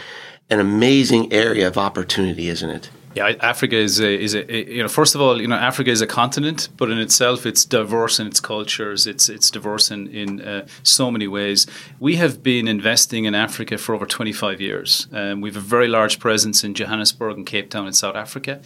an 0.49 0.59
amazing 0.59 1.31
area 1.31 1.67
of 1.67 1.77
opportunity, 1.77 2.49
isn't 2.49 2.69
it? 2.69 2.89
Yeah, 3.15 3.33
Africa 3.41 3.75
is 3.75 3.99
a, 3.99 4.19
is 4.19 4.33
a, 4.33 4.73
you 4.73 4.81
know 4.81 4.87
first 4.87 5.13
of 5.13 5.21
all 5.21 5.39
you 5.39 5.47
know 5.47 5.55
Africa 5.55 5.91
is 5.91 6.01
a 6.01 6.07
continent, 6.07 6.69
but 6.77 6.89
in 6.89 6.97
itself 6.97 7.45
it's 7.45 7.63
diverse 7.63 8.19
in 8.19 8.25
its 8.25 8.39
cultures. 8.39 9.05
It's 9.05 9.29
it's 9.29 9.51
diverse 9.51 9.91
in 9.91 10.07
in 10.07 10.41
uh, 10.41 10.65
so 10.81 11.11
many 11.11 11.27
ways. 11.27 11.67
We 11.99 12.15
have 12.15 12.41
been 12.41 12.67
investing 12.67 13.25
in 13.25 13.35
Africa 13.35 13.77
for 13.77 13.93
over 13.93 14.07
25 14.07 14.59
years. 14.59 15.07
Um, 15.11 15.41
we 15.41 15.49
have 15.49 15.57
a 15.57 15.67
very 15.75 15.87
large 15.87 16.19
presence 16.19 16.63
in 16.63 16.73
Johannesburg 16.73 17.37
and 17.37 17.45
Cape 17.45 17.69
Town 17.69 17.85
in 17.85 17.93
South 17.93 18.15
Africa, 18.15 18.61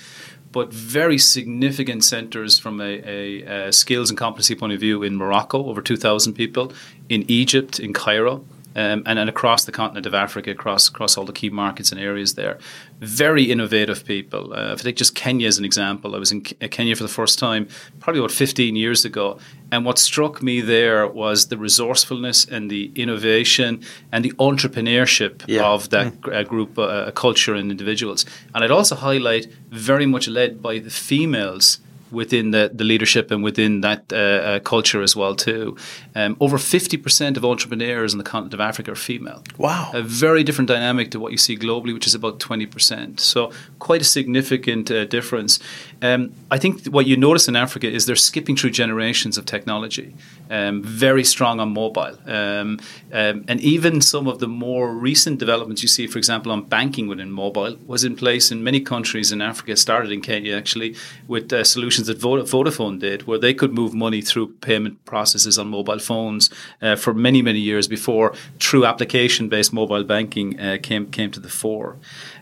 but 0.54 0.72
very 0.72 1.18
significant 1.18 2.06
centres 2.06 2.58
from 2.58 2.80
a, 2.80 3.01
a, 3.06 3.68
a 3.68 3.74
skills 3.74 4.10
and 4.10 4.18
competency 4.18 4.56
point 4.56 4.72
of 4.72 4.80
view 4.80 5.04
in 5.04 5.18
Morocco, 5.18 5.66
over 5.66 5.82
2,000 5.82 6.34
people, 6.34 6.72
in 7.10 7.25
Egypt, 7.30 7.80
in 7.80 7.92
Cairo 7.92 8.46
um, 8.78 9.02
and, 9.08 9.18
and 9.18 9.28
across 9.28 9.66
the 9.66 9.72
continent 9.72 10.06
of 10.06 10.14
Africa, 10.14 10.52
across 10.52 10.88
across 10.88 11.18
all 11.18 11.26
the 11.26 11.34
key 11.34 11.50
markets 11.50 11.92
and 11.92 12.00
areas 12.00 12.36
there. 12.36 12.60
Very 13.00 13.52
innovative 13.52 14.06
people. 14.06 14.54
Uh, 14.54 14.74
if 14.74 14.82
I 14.82 14.84
take 14.84 14.98
just 14.98 15.16
Kenya 15.16 15.48
as 15.48 15.58
an 15.58 15.66
example, 15.66 16.16
I 16.16 16.20
was 16.20 16.32
in 16.32 16.46
uh, 16.62 16.68
Kenya 16.70 16.96
for 16.96 17.04
the 17.04 17.10
first 17.10 17.40
time 17.40 17.68
probably 18.00 18.20
about 18.20 18.32
15 18.32 18.76
years 18.76 19.04
ago, 19.04 19.40
and 19.72 19.84
what 19.84 19.98
struck 19.98 20.44
me 20.44 20.62
there 20.62 21.08
was 21.08 21.48
the 21.48 21.58
resourcefulness 21.58 22.46
and 22.46 22.70
the 22.70 22.92
innovation 22.96 23.84
and 24.12 24.24
the 24.24 24.32
entrepreneurship 24.34 25.44
yeah. 25.48 25.66
of 25.66 25.90
that 25.90 26.14
mm. 26.14 26.34
uh, 26.34 26.44
group, 26.44 26.78
uh, 26.78 27.10
culture, 27.12 27.56
and 27.56 27.72
individuals. 27.72 28.26
And 28.54 28.64
I'd 28.64 28.72
also 28.72 28.96
highlight 28.96 29.48
very 29.70 30.06
much 30.06 30.28
led 30.28 30.62
by 30.62 30.78
the 30.78 30.92
females 30.92 31.80
within 32.12 32.52
the, 32.52 32.72
the 32.74 32.84
leadership 32.84 33.32
and 33.32 33.44
within 33.44 33.82
that 33.82 34.12
uh, 34.12 34.16
uh, 34.16 34.60
culture 34.60 35.02
as 35.02 35.16
well 35.16 35.36
too. 35.36 35.76
Um, 36.16 36.38
over 36.40 36.58
50% 36.58 37.38
of 37.38 37.46
entrepreneurs 37.46 38.14
in 38.14 38.18
the 38.18 38.24
continent 38.24 38.54
of 38.54 38.60
Africa 38.60 38.92
are 38.92 38.96
female. 38.96 39.44
Wow. 39.58 39.92
A 39.94 40.02
very 40.02 40.44
different 40.44 40.68
dynamic 40.68 41.12
to 41.12 41.20
what 41.20 41.32
you 41.32 41.38
see 41.38 41.58
globally, 41.58 41.94
which 41.94 42.08
is 42.08 42.16
about 42.16 42.40
20%. 42.40 43.20
So 43.20 43.52
quite 43.80 44.02
a 44.02 44.06
significant 44.06 44.92
uh, 44.92 45.06
difference. 45.06 45.60
Um, 46.01 46.34
I 46.51 46.58
think 46.58 46.86
what 46.88 47.08
you 47.08 47.18
notice 47.18 47.48
in 47.48 47.56
Africa 47.56 47.89
is 47.89 48.06
they're 48.06 48.16
skipping 48.16 48.56
through 48.56 48.72
generations 48.72 49.38
of 49.38 49.46
technology. 49.46 50.13
Um, 50.50 50.82
very 50.84 51.24
strong 51.24 51.60
on 51.60 51.74
mobile. 51.74 52.18
Um, 52.25 52.80
um, 53.12 53.44
and 53.48 53.60
even 53.62 54.01
some 54.01 54.27
of 54.27 54.39
the 54.39 54.48
more 54.48 54.94
recent 54.94 55.39
developments 55.39 55.82
you 55.82 55.88
see, 55.88 56.08
for 56.08 56.18
example, 56.18 56.51
on 56.51 56.63
banking 56.63 57.08
within 57.08 57.32
mobile, 57.32 57.77
was 57.86 58.04
in 58.04 58.16
place 58.16 58.51
in 58.51 58.63
many 58.63 58.80
countries 58.80 59.32
in 59.32 59.42
Africa, 59.42 59.75
started 59.75 60.12
in 60.12 60.22
Kenya 60.22 60.56
actually, 60.56 60.96
with 61.27 61.51
uh, 61.51 61.63
solutions 61.63 62.08
that 62.08 62.20
Vodafone 62.20 63.00
did, 63.00 63.27
where 63.27 63.39
they 63.39 63.54
could 63.54 63.74
move 63.74 63.94
money 63.94 64.22
through 64.22 64.54
payment 64.62 65.04
processes 65.06 65.58
on 65.60 65.68
mobile 65.68 66.00
phones 66.00 66.50
uh, 66.82 66.96
for 66.96 67.13
many, 67.13 67.42
many 67.42 67.60
years 67.60 67.88
before 67.88 68.34
true 68.60 68.86
application 68.86 69.50
based 69.50 69.74
mobile 69.74 70.04
banking 70.04 70.60
uh, 70.60 70.77
came, 70.82 71.10
came 71.12 71.32
to 71.32 71.39
the 71.39 71.50
fore. 71.50 71.98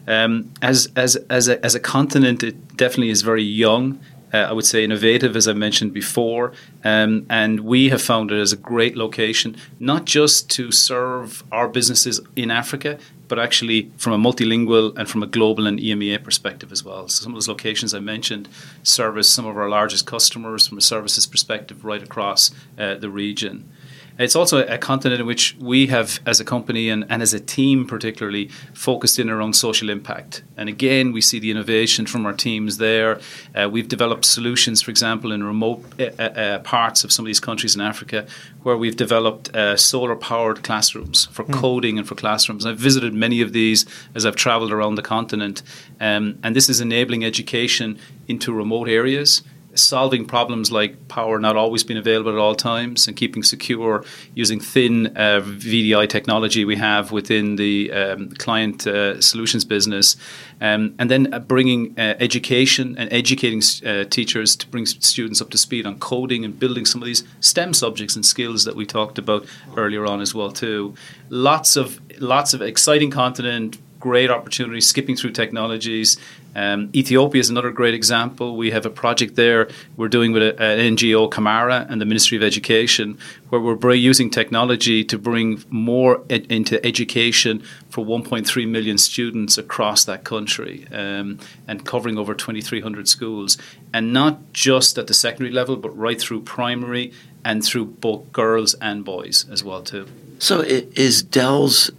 Um, 0.07 0.51
as 0.61 0.87
as 0.95 1.15
as 1.29 1.47
a, 1.47 1.63
as 1.65 1.75
a 1.75 1.79
continent, 1.79 2.43
it 2.43 2.77
definitely 2.77 3.09
is 3.09 3.21
very 3.21 3.43
young. 3.43 3.99
Uh, 4.33 4.39
I 4.49 4.51
would 4.51 4.65
say 4.65 4.83
innovative, 4.83 5.35
as 5.37 5.47
I 5.47 5.53
mentioned 5.53 5.93
before, 5.93 6.51
um, 6.83 7.25
and 7.29 7.61
we 7.61 7.89
have 7.89 8.01
found 8.01 8.31
it 8.31 8.39
as 8.39 8.51
a 8.51 8.57
great 8.57 8.97
location, 8.97 9.55
not 9.79 10.03
just 10.03 10.49
to 10.51 10.71
serve 10.71 11.43
our 11.53 11.69
businesses 11.69 12.19
in 12.35 12.51
Africa, 12.51 12.97
but 13.27 13.39
actually 13.39 13.91
from 13.97 14.13
a 14.13 14.17
multilingual 14.17 14.97
and 14.97 15.09
from 15.09 15.23
a 15.23 15.27
global 15.27 15.67
and 15.67 15.79
EMEA 15.79 16.21
perspective 16.23 16.71
as 16.71 16.83
well. 16.83 17.07
So 17.07 17.23
some 17.23 17.31
of 17.33 17.35
those 17.35 17.47
locations 17.47 17.93
I 17.93 17.99
mentioned 17.99 18.49
service 18.83 19.29
some 19.29 19.45
of 19.45 19.57
our 19.57 19.69
largest 19.69 20.05
customers 20.05 20.67
from 20.67 20.77
a 20.77 20.81
services 20.81 21.25
perspective 21.25 21.85
right 21.85 22.03
across 22.03 22.51
uh, 22.77 22.95
the 22.95 23.09
region. 23.09 23.69
It's 24.17 24.35
also 24.35 24.65
a 24.65 24.77
continent 24.77 25.21
in 25.21 25.27
which 25.27 25.55
we 25.59 25.87
have, 25.87 26.19
as 26.25 26.39
a 26.39 26.45
company 26.45 26.89
and, 26.89 27.05
and 27.09 27.21
as 27.21 27.33
a 27.33 27.39
team 27.39 27.85
particularly, 27.85 28.47
focused 28.73 29.19
in 29.19 29.29
around 29.29 29.53
social 29.53 29.89
impact. 29.89 30.43
And 30.55 30.69
again, 30.69 31.11
we 31.11 31.21
see 31.21 31.39
the 31.39 31.51
innovation 31.51 32.05
from 32.05 32.25
our 32.25 32.33
teams 32.33 32.77
there. 32.77 33.19
Uh, 33.53 33.69
we've 33.69 33.87
developed 33.87 34.23
solutions, 34.23 34.81
for 34.81 34.91
example, 34.91 35.31
in 35.31 35.43
remote 35.43 35.83
uh, 35.99 36.09
uh, 36.17 36.21
uh 36.21 36.59
parts 36.59 37.03
of 37.03 37.11
some 37.11 37.25
of 37.25 37.27
these 37.27 37.41
countries 37.41 37.75
in 37.75 37.81
Africa, 37.81 38.25
where 38.63 38.77
we've 38.77 38.95
developed 38.95 39.53
uh, 39.55 39.75
solar 39.75 40.15
powered 40.15 40.63
classrooms 40.63 41.25
for 41.25 41.43
mm. 41.43 41.53
coding 41.53 41.97
and 41.97 42.07
for 42.07 42.15
classrooms. 42.15 42.65
I've 42.65 42.77
visited 42.77 43.13
many 43.13 43.41
of 43.41 43.51
these 43.51 43.85
as 44.15 44.25
I've 44.25 44.35
traveled 44.35 44.71
around 44.71 44.95
the 44.95 45.01
continent. 45.01 45.61
Um, 45.99 46.39
and 46.41 46.55
this 46.55 46.69
is 46.69 46.79
enabling 46.79 47.25
education 47.25 47.99
into 48.27 48.53
remote 48.53 48.87
areas 48.87 49.43
solving 49.75 50.25
problems 50.25 50.71
like 50.71 51.07
power 51.07 51.39
not 51.39 51.55
always 51.55 51.83
being 51.83 51.99
available 51.99 52.31
at 52.31 52.37
all 52.37 52.55
times 52.55 53.07
and 53.07 53.15
keeping 53.15 53.43
secure 53.43 54.03
using 54.33 54.59
thin 54.59 55.07
uh, 55.17 55.41
VDI 55.41 56.07
technology 56.09 56.65
we 56.65 56.75
have 56.75 57.11
within 57.11 57.55
the 57.55 57.91
um, 57.91 58.29
client 58.31 58.87
uh, 58.87 59.21
solutions 59.21 59.65
business. 59.65 60.15
Um, 60.61 60.95
and 60.97 61.11
then 61.11 61.33
uh, 61.33 61.39
bringing 61.39 61.93
uh, 61.97 62.15
education 62.19 62.95
and 62.97 63.11
educating 63.11 63.61
uh, 63.85 64.05
teachers 64.05 64.55
to 64.55 64.67
bring 64.67 64.85
students 64.85 65.41
up 65.41 65.49
to 65.51 65.57
speed 65.57 65.85
on 65.85 65.99
coding 65.99 66.45
and 66.45 66.57
building 66.57 66.85
some 66.85 67.01
of 67.01 67.05
these 67.05 67.23
STEM 67.39 67.73
subjects 67.73 68.15
and 68.15 68.25
skills 68.25 68.63
that 68.63 68.75
we 68.75 68.85
talked 68.85 69.17
about 69.17 69.45
earlier 69.75 70.05
on 70.05 70.21
as 70.21 70.33
well 70.33 70.51
too. 70.51 70.95
Lots 71.29 71.75
of 71.75 71.99
lots 72.21 72.53
of 72.53 72.61
exciting 72.61 73.11
continent, 73.11 73.77
great 73.99 74.29
opportunities, 74.29 74.87
skipping 74.87 75.15
through 75.15 75.31
technologies. 75.31 76.17
Um, 76.55 76.89
Ethiopia 76.95 77.39
is 77.39 77.49
another 77.49 77.71
great 77.71 77.93
example. 77.93 78.55
We 78.55 78.71
have 78.71 78.85
a 78.85 78.89
project 78.89 79.35
there 79.35 79.67
we're 79.97 80.07
doing 80.07 80.31
with 80.31 80.41
a, 80.41 80.61
an 80.61 80.95
NGO, 80.95 81.29
Camara, 81.29 81.85
and 81.89 81.99
the 81.99 82.05
Ministry 82.05 82.37
of 82.37 82.43
Education, 82.43 83.17
where 83.49 83.61
we're 83.61 83.93
using 83.93 84.29
technology 84.29 85.03
to 85.03 85.17
bring 85.17 85.63
more 85.69 86.23
ed- 86.29 86.49
into 86.49 86.83
education 86.85 87.61
for 87.89 88.05
1.3 88.05 88.67
million 88.67 88.97
students 88.97 89.57
across 89.57 90.05
that 90.05 90.23
country 90.23 90.87
um, 90.91 91.39
and 91.67 91.85
covering 91.85 92.17
over 92.17 92.33
2,300 92.33 93.07
schools. 93.07 93.57
And 93.93 94.13
not 94.13 94.53
just 94.53 94.97
at 94.97 95.07
the 95.07 95.13
secondary 95.13 95.51
level, 95.51 95.75
but 95.75 95.95
right 95.97 96.19
through 96.19 96.41
primary 96.41 97.11
and 97.43 97.63
through 97.63 97.85
both 97.85 98.31
girls 98.31 98.73
and 98.75 99.05
boys 99.05 99.45
as 99.51 99.63
well 99.63 99.81
too. 99.81 100.07
So 100.39 100.61
is 100.61 101.21
Dell's 101.21 101.91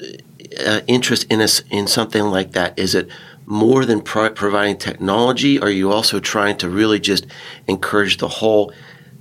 uh, 0.66 0.80
interest 0.86 1.26
in 1.30 1.40
us 1.40 1.62
in 1.70 1.86
something 1.86 2.24
like 2.24 2.52
that? 2.52 2.78
Is 2.78 2.94
it 2.94 3.08
more 3.46 3.84
than 3.84 4.02
pro- 4.02 4.30
providing 4.30 4.76
technology? 4.76 5.58
Are 5.58 5.70
you 5.70 5.92
also 5.92 6.20
trying 6.20 6.58
to 6.58 6.68
really 6.68 7.00
just 7.00 7.26
encourage 7.66 8.18
the 8.18 8.28
whole 8.28 8.72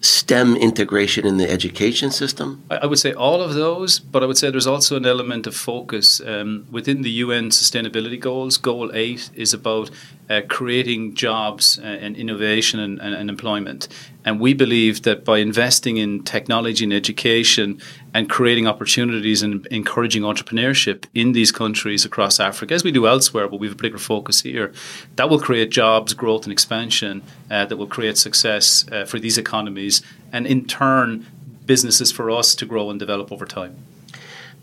STEM 0.02 0.56
integration 0.58 1.26
in 1.26 1.38
the 1.38 1.50
education 1.50 2.12
system? 2.12 2.64
I 2.70 2.86
would 2.86 3.00
say 3.00 3.14
all 3.14 3.42
of 3.42 3.54
those, 3.54 4.00
but 4.00 4.24
I 4.24 4.26
would 4.26 4.38
say 4.38 4.52
there's 4.52 4.68
also 4.68 4.98
an 4.98 5.06
element 5.06 5.48
of 5.48 5.56
focus 5.56 6.22
um, 6.22 6.68
within 6.72 7.02
the 7.02 7.10
UN 7.10 7.50
sustainability 7.50 8.20
goals. 8.20 8.58
Goal 8.58 8.92
eight 8.94 9.30
is 9.34 9.54
about 9.54 9.90
uh, 10.30 10.42
creating 10.48 11.16
jobs 11.16 11.80
uh, 11.80 11.84
and 11.84 12.16
innovation 12.16 12.80
and, 12.80 13.00
and, 13.00 13.16
and, 13.16 13.30
employment. 13.30 13.88
And 14.26 14.40
we 14.40 14.56
believe 14.56 15.04
that 15.04 15.24
by 15.24 15.38
investing 15.38 15.98
in 15.98 16.24
technology 16.24 16.84
and 16.84 16.92
education 16.92 17.80
and 18.14 18.28
creating 18.28 18.66
opportunities 18.66 19.44
and 19.44 19.66
encouraging 19.68 20.24
entrepreneurship 20.24 21.06
in 21.14 21.34
these 21.34 21.52
countries 21.52 22.04
across 22.06 22.40
Africa, 22.40 22.74
as 22.74 22.84
we 22.84 22.92
do 22.92 23.06
elsewhere, 23.08 23.48
but 23.48 23.60
we 23.60 23.68
have 23.68 23.76
a 23.76 23.78
particular 23.78 24.00
focus 24.00 24.42
here, 24.42 24.74
that 25.16 25.30
will 25.30 25.40
create 25.40 25.70
jobs, 25.70 26.16
growth, 26.16 26.44
and 26.44 26.52
expansion 26.52 27.22
uh, 27.52 27.66
that 27.66 27.78
will 27.78 27.88
create 27.88 28.18
success 28.18 28.86
uh, 28.92 29.06
for 29.06 29.20
these 29.20 29.38
economies 29.38 30.02
and 30.34 30.48
in 30.48 30.66
turn 30.66 31.28
businesses 31.66 32.12
for 32.12 32.32
us 32.32 32.56
to 32.56 32.66
grow 32.66 32.90
and 32.90 33.00
develop 33.00 33.32
over 33.32 33.46
time. 33.46 33.76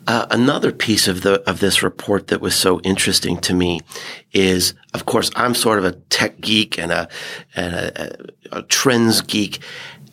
Uh, 0.07 0.27
another 0.31 0.73
piece 0.73 1.07
of 1.07 1.23
the 1.23 1.41
of 1.49 1.61
this 1.61 1.83
report 1.83 2.27
that 2.27 2.41
was 2.41 2.55
so 2.55 2.81
interesting 2.81 3.37
to 3.39 3.55
me 3.55 3.81
is, 4.33 4.75
of 4.95 5.07
course, 5.07 5.31
I'm 5.37 5.55
sort 5.55 5.79
of 5.79 5.85
a 5.85 5.93
tech 5.93 6.41
geek 6.41 6.79
and 6.79 6.91
a 6.91 7.09
and 7.55 7.75
a, 7.75 8.17
a 8.51 8.63
trends 8.63 9.21
geek. 9.21 9.61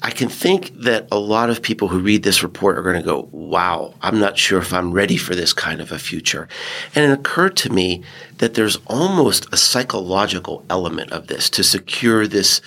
I 0.01 0.11
can 0.11 0.29
think 0.29 0.73
that 0.75 1.07
a 1.11 1.19
lot 1.19 1.49
of 1.49 1.61
people 1.61 1.89
who 1.89 1.99
read 1.99 2.23
this 2.23 2.41
report 2.41 2.77
are 2.77 2.83
going 2.83 3.01
to 3.01 3.05
go, 3.05 3.29
"Wow, 3.31 3.95
I'm 4.01 4.19
not 4.19 4.37
sure 4.37 4.59
if 4.59 4.73
I'm 4.73 4.91
ready 4.91 5.17
for 5.17 5.33
this 5.33 5.53
kind 5.53 5.81
of 5.81 5.91
a 5.91 5.99
future." 5.99 6.47
And 6.93 7.11
it 7.11 7.19
occurred 7.19 7.57
to 7.57 7.71
me 7.71 8.03
that 8.37 8.53
there's 8.53 8.77
almost 8.87 9.51
a 9.51 9.57
psychological 9.57 10.63
element 10.69 11.11
of 11.11 11.27
this 11.27 11.49
to 11.51 11.63
secure 11.63 12.27
this 12.27 12.61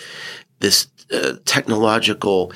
this 0.59 0.88
uh, 1.12 1.35
technological 1.45 2.52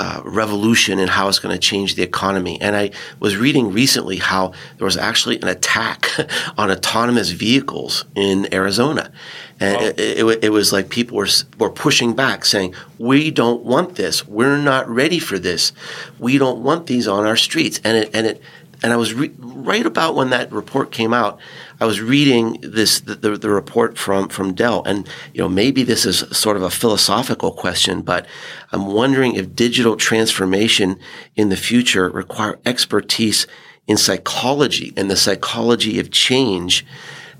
uh, 0.00 0.22
revolution 0.24 0.98
in 0.98 1.08
how 1.08 1.28
it's 1.28 1.38
going 1.38 1.54
to 1.54 1.58
change 1.58 1.94
the 1.94 2.02
economy. 2.02 2.58
And 2.58 2.74
I 2.74 2.90
was 3.20 3.36
reading 3.36 3.70
recently 3.70 4.16
how 4.16 4.52
there 4.78 4.86
was 4.86 4.96
actually 4.96 5.38
an 5.42 5.48
attack 5.48 6.08
on 6.58 6.70
autonomous 6.70 7.28
vehicles 7.28 8.06
in 8.14 8.52
Arizona. 8.52 9.12
And 9.60 9.76
wow. 9.76 9.86
it, 9.88 10.00
it, 10.00 10.44
it, 10.44 10.48
was 10.48 10.72
like 10.72 10.88
people 10.88 11.18
were, 11.18 11.28
were 11.58 11.68
pushing 11.68 12.14
back 12.14 12.46
saying, 12.46 12.74
we 12.96 13.30
don't 13.30 13.62
want 13.62 13.96
this. 13.96 14.26
We're 14.26 14.56
not 14.56 14.88
ready 14.88 15.18
for 15.18 15.38
this. 15.38 15.72
We 16.18 16.38
don't 16.38 16.62
want 16.62 16.86
these 16.86 17.06
on 17.06 17.26
our 17.26 17.36
streets. 17.36 17.78
And 17.84 17.98
it, 17.98 18.10
and 18.14 18.26
it, 18.26 18.42
and 18.82 18.92
I 18.92 18.96
was 18.96 19.14
re- 19.14 19.32
right 19.38 19.84
about 19.84 20.14
when 20.14 20.30
that 20.30 20.50
report 20.52 20.90
came 20.90 21.12
out. 21.12 21.38
I 21.80 21.86
was 21.86 22.00
reading 22.00 22.58
this 22.62 23.00
the, 23.00 23.14
the, 23.14 23.36
the, 23.36 23.50
report 23.50 23.98
from 23.98 24.28
from 24.28 24.54
Dell, 24.54 24.82
and 24.84 25.08
you 25.34 25.42
know 25.42 25.48
maybe 25.48 25.82
this 25.82 26.06
is 26.06 26.18
sort 26.36 26.56
of 26.56 26.62
a 26.62 26.70
philosophical 26.70 27.52
question, 27.52 28.02
but 28.02 28.26
I'm 28.72 28.86
wondering 28.86 29.34
if 29.34 29.54
digital 29.54 29.96
transformation 29.96 30.98
in 31.36 31.48
the 31.48 31.56
future 31.56 32.08
require 32.08 32.58
expertise 32.64 33.46
in 33.86 33.96
psychology 33.96 34.92
and 34.96 35.10
the 35.10 35.16
psychology 35.16 35.98
of 35.98 36.10
change, 36.10 36.86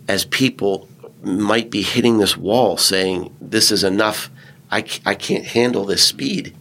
as 0.09 0.25
people 0.25 0.89
might 1.23 1.71
be 1.71 1.83
hitting 1.83 2.19
this 2.19 2.37
wall, 2.37 2.77
saying 2.77 3.35
this 3.41 3.71
is 3.71 3.85
enough. 3.85 4.31
I, 4.73 4.85
I 5.05 5.17
can't 5.17 5.45
handle 5.45 5.85
this 5.85 6.05
speed. 6.05 6.55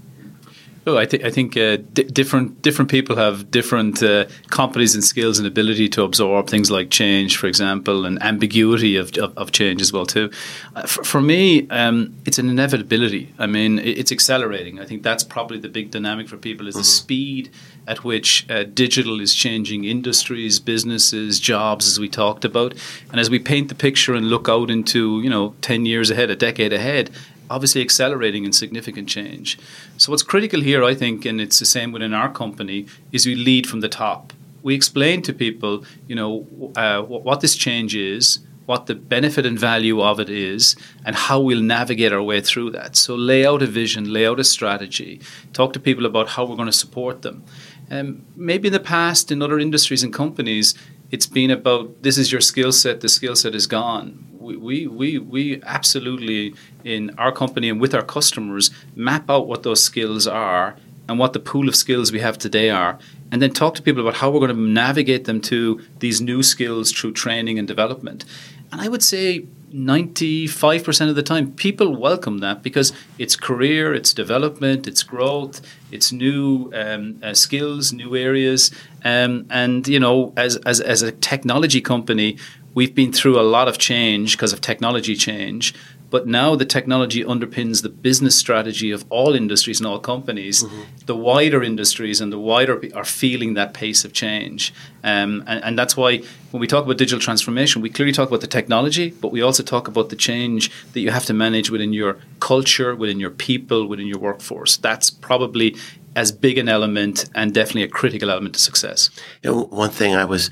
Look, 0.90 0.98
I, 0.98 1.06
th- 1.06 1.24
I 1.24 1.30
think 1.30 1.56
uh, 1.56 1.78
different 1.94 2.64
different 2.64 2.90
people 2.90 3.16
have 3.16 3.52
different 3.52 4.02
uh, 4.02 4.26
competencies 4.50 4.96
and 4.96 5.04
skills 5.04 5.38
and 5.38 5.48
ability 5.48 5.88
to 5.90 6.04
absorb 6.04 6.50
things 6.50 6.72
like 6.72 6.90
change, 6.90 7.38
for 7.38 7.46
example, 7.46 8.06
and 8.06 8.20
ambiguity 8.24 8.96
of, 8.96 9.16
of, 9.18 9.38
of 9.38 9.52
change 9.52 9.82
as 9.82 9.94
well 9.94 10.08
too. 10.08 10.32
Uh, 10.76 10.88
for, 10.88 11.04
for, 11.04 11.22
me, 11.22 11.70
um, 11.70 12.16
it's 12.26 12.40
an 12.40 12.50
inevitability. 12.50 13.32
I 13.38 13.46
mean, 13.46 13.78
it, 13.78 14.00
it's 14.00 14.12
accelerating. 14.12 14.80
I 14.80 14.86
think 14.86 15.04
that's 15.04 15.24
probably 15.24 15.60
the 15.60 15.70
big 15.70 15.92
dynamic 15.92 16.28
for 16.28 16.38
people 16.38 16.68
is 16.68 16.74
mm-hmm. 16.74 16.80
the 16.80 16.86
speed 16.86 17.52
at 17.86 18.04
which 18.04 18.50
uh, 18.50 18.64
digital 18.64 19.22
is 19.22 19.36
changing 19.36 19.84
industries, 19.84 20.60
businesses, 20.60 21.40
jobs, 21.40 21.88
as 21.88 22.00
we 22.00 22.10
talked 22.10 22.46
about, 22.46 22.74
and 23.12 23.20
as 23.20 23.30
we 23.30 23.38
paint 23.38 23.70
the 23.70 23.76
picture 23.76 24.16
and 24.16 24.28
look 24.28 24.50
out 24.50 24.72
into 24.72 25.22
you 25.22 25.30
know 25.30 25.54
ten 25.62 25.86
years 25.86 26.10
ahead, 26.10 26.32
a 26.32 26.36
decade 26.36 26.74
ahead 26.74 27.12
obviously 27.50 27.82
accelerating 27.82 28.46
in 28.46 28.54
significant 28.54 29.10
change. 29.10 29.58
So 29.98 30.12
what's 30.12 30.24
critical 30.24 30.62
here, 30.62 30.84
I 30.84 30.94
think, 30.94 31.26
and 31.26 31.42
it's 31.42 31.60
the 31.60 31.66
same 31.66 31.92
within 31.92 32.14
our 32.14 32.32
company, 32.32 32.86
is 33.12 33.26
we 33.26 33.36
lead 33.36 33.68
from 33.68 33.82
the 33.82 33.90
top. 33.90 34.34
We 34.62 34.76
explain 34.76 35.22
to 35.24 35.34
people, 35.34 35.86
you 36.08 36.16
know, 36.16 36.72
uh, 36.76 37.02
what 37.02 37.42
this 37.42 37.56
change 37.56 37.96
is, 37.96 38.40
what 38.66 38.86
the 38.86 38.94
benefit 38.94 39.46
and 39.46 39.58
value 39.58 40.00
of 40.02 40.20
it 40.20 40.30
is, 40.30 40.76
and 41.04 41.16
how 41.16 41.40
we'll 41.40 41.62
navigate 41.62 42.14
our 42.14 42.22
way 42.22 42.40
through 42.40 42.70
that. 42.72 42.96
So 42.96 43.16
lay 43.16 43.46
out 43.46 43.64
a 43.64 43.66
vision, 43.66 44.14
lay 44.14 44.28
out 44.28 44.40
a 44.40 44.44
strategy, 44.44 45.22
talk 45.54 45.74
to 45.74 45.80
people 45.80 46.06
about 46.06 46.30
how 46.30 46.46
we're 46.46 46.56
going 46.56 46.68
to 46.68 46.72
support 46.72 47.24
them. 47.24 47.44
Um, 47.90 48.26
maybe 48.36 48.68
in 48.68 48.74
the 48.74 48.80
past, 48.80 49.32
in 49.32 49.42
other 49.42 49.58
industries 49.58 50.04
and 50.04 50.14
companies, 50.14 50.76
it's 51.10 51.26
been 51.26 51.50
about 51.50 52.04
this 52.04 52.20
is 52.20 52.32
your 52.32 52.42
skill 52.42 52.72
set, 52.72 53.02
the 53.02 53.10
skill 53.10 53.36
set 53.36 53.56
is 53.56 53.66
gone 53.66 54.29
we, 54.40 54.88
we, 54.88 55.18
we 55.18 55.62
absolutely, 55.64 56.56
in 56.84 57.12
our 57.18 57.32
company 57.32 57.70
and 57.70 57.80
with 57.80 57.94
our 57.94 58.04
customers, 58.04 58.72
map 58.96 59.30
out 59.30 59.48
what 59.48 59.64
those 59.64 59.84
skills 59.84 60.28
are 60.28 60.76
and 61.08 61.18
what 61.18 61.34
the 61.34 61.40
pool 61.40 61.68
of 61.68 61.76
skills 61.76 62.12
we 62.12 62.20
have 62.20 62.38
today 62.38 62.70
are, 62.70 63.00
and 63.32 63.42
then 63.42 63.52
talk 63.52 63.76
to 63.76 63.82
people 63.82 64.02
about 64.02 64.16
how 64.16 64.30
we're 64.30 64.40
going 64.40 64.56
to 64.56 64.62
navigate 64.62 65.26
them 65.26 65.42
to 65.42 65.82
these 66.00 66.22
new 66.22 66.44
skills 66.44 66.92
through 66.92 67.12
training 67.12 67.58
and 67.58 67.68
development. 67.68 68.26
And 68.72 68.80
I 68.80 68.88
would 68.88 69.04
say 69.04 69.46
95% 69.74 71.10
of 71.10 71.16
the 71.16 71.24
time, 71.24 71.52
people 71.54 71.96
welcome 71.96 72.40
that 72.40 72.64
because 72.64 72.94
it's 73.18 73.36
career, 73.36 73.94
it's 73.94 74.14
development, 74.14 74.88
it's 74.88 75.04
growth, 75.04 75.62
it's 75.92 76.12
new 76.12 76.72
um, 76.74 77.20
uh, 77.24 77.34
skills, 77.34 77.92
new 77.94 78.16
areas. 78.16 78.72
Um, 79.04 79.48
and, 79.50 79.88
you 79.88 80.00
know, 80.00 80.34
as, 80.38 80.58
as, 80.58 80.80
as 80.82 81.02
a 81.02 81.12
technology 81.12 81.82
company, 81.82 82.38
we've 82.80 82.96
been 82.96 83.12
through 83.12 83.38
a 83.38 83.44
lot 83.58 83.68
of 83.68 83.78
change 83.78 84.38
because 84.38 84.54
of 84.54 84.62
technology 84.62 85.14
change. 85.14 85.74
But 86.10 86.26
now 86.26 86.56
the 86.56 86.66
technology 86.66 87.22
underpins 87.26 87.82
the 87.82 87.90
business 87.90 88.38
strategy 88.38 88.90
of 88.90 89.04
all 89.10 89.36
industries 89.36 89.82
and 89.82 89.86
all 89.86 90.00
companies. 90.00 90.64
Mm-hmm. 90.64 90.82
The 91.06 91.16
wider 91.16 91.62
industries 91.62 92.22
and 92.22 92.32
the 92.32 92.40
wider 92.40 92.82
are 92.96 93.04
feeling 93.04 93.56
that 93.56 93.74
pace 93.74 94.06
of 94.06 94.14
change. 94.14 94.74
Um, 95.04 95.44
and, 95.46 95.62
and, 95.66 95.78
that's 95.78 95.96
why 95.98 96.20
when 96.52 96.62
we 96.62 96.68
talk 96.68 96.86
about 96.86 96.98
digital 96.98 97.20
transformation, 97.20 97.82
we 97.82 97.90
clearly 97.90 98.14
talk 98.14 98.30
about 98.30 98.42
the 98.42 98.54
technology, 98.60 99.12
but 99.12 99.30
we 99.36 99.42
also 99.42 99.62
talk 99.62 99.90
about 99.90 100.08
the 100.10 100.16
change 100.16 100.72
that 100.94 101.02
you 101.02 101.12
have 101.12 101.26
to 101.26 101.34
manage 101.34 101.70
within 101.70 101.92
your 101.92 102.18
culture, 102.40 102.96
within 102.96 103.20
your 103.20 103.30
people, 103.48 103.88
within 103.88 104.08
your 104.08 104.20
workforce. 104.20 104.78
That's 104.78 105.10
probably 105.10 105.76
as 106.16 106.32
big 106.32 106.58
an 106.58 106.68
element 106.68 107.30
and 107.36 107.54
definitely 107.54 107.84
a 107.84 107.88
critical 107.88 108.30
element 108.30 108.56
to 108.56 108.62
success. 108.62 109.10
You 109.44 109.52
know, 109.52 109.64
one 109.66 109.90
thing 109.90 110.16
I 110.16 110.26
was 110.26 110.50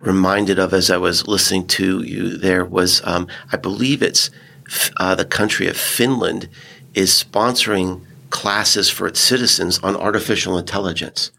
reminded 0.00 0.58
of 0.58 0.72
as 0.72 0.90
I 0.90 0.96
was 0.96 1.26
listening 1.26 1.66
to 1.68 2.02
you 2.02 2.36
there 2.36 2.64
was, 2.64 3.02
um, 3.04 3.28
I 3.52 3.56
believe 3.56 4.02
it's 4.02 4.30
uh, 4.96 5.14
the 5.14 5.24
country 5.24 5.66
of 5.66 5.76
Finland 5.76 6.48
is 6.94 7.12
sponsoring 7.12 8.02
classes 8.30 8.88
for 8.88 9.06
its 9.06 9.20
citizens 9.20 9.78
on 9.80 9.96
artificial 9.96 10.56
intelligence 10.56 11.32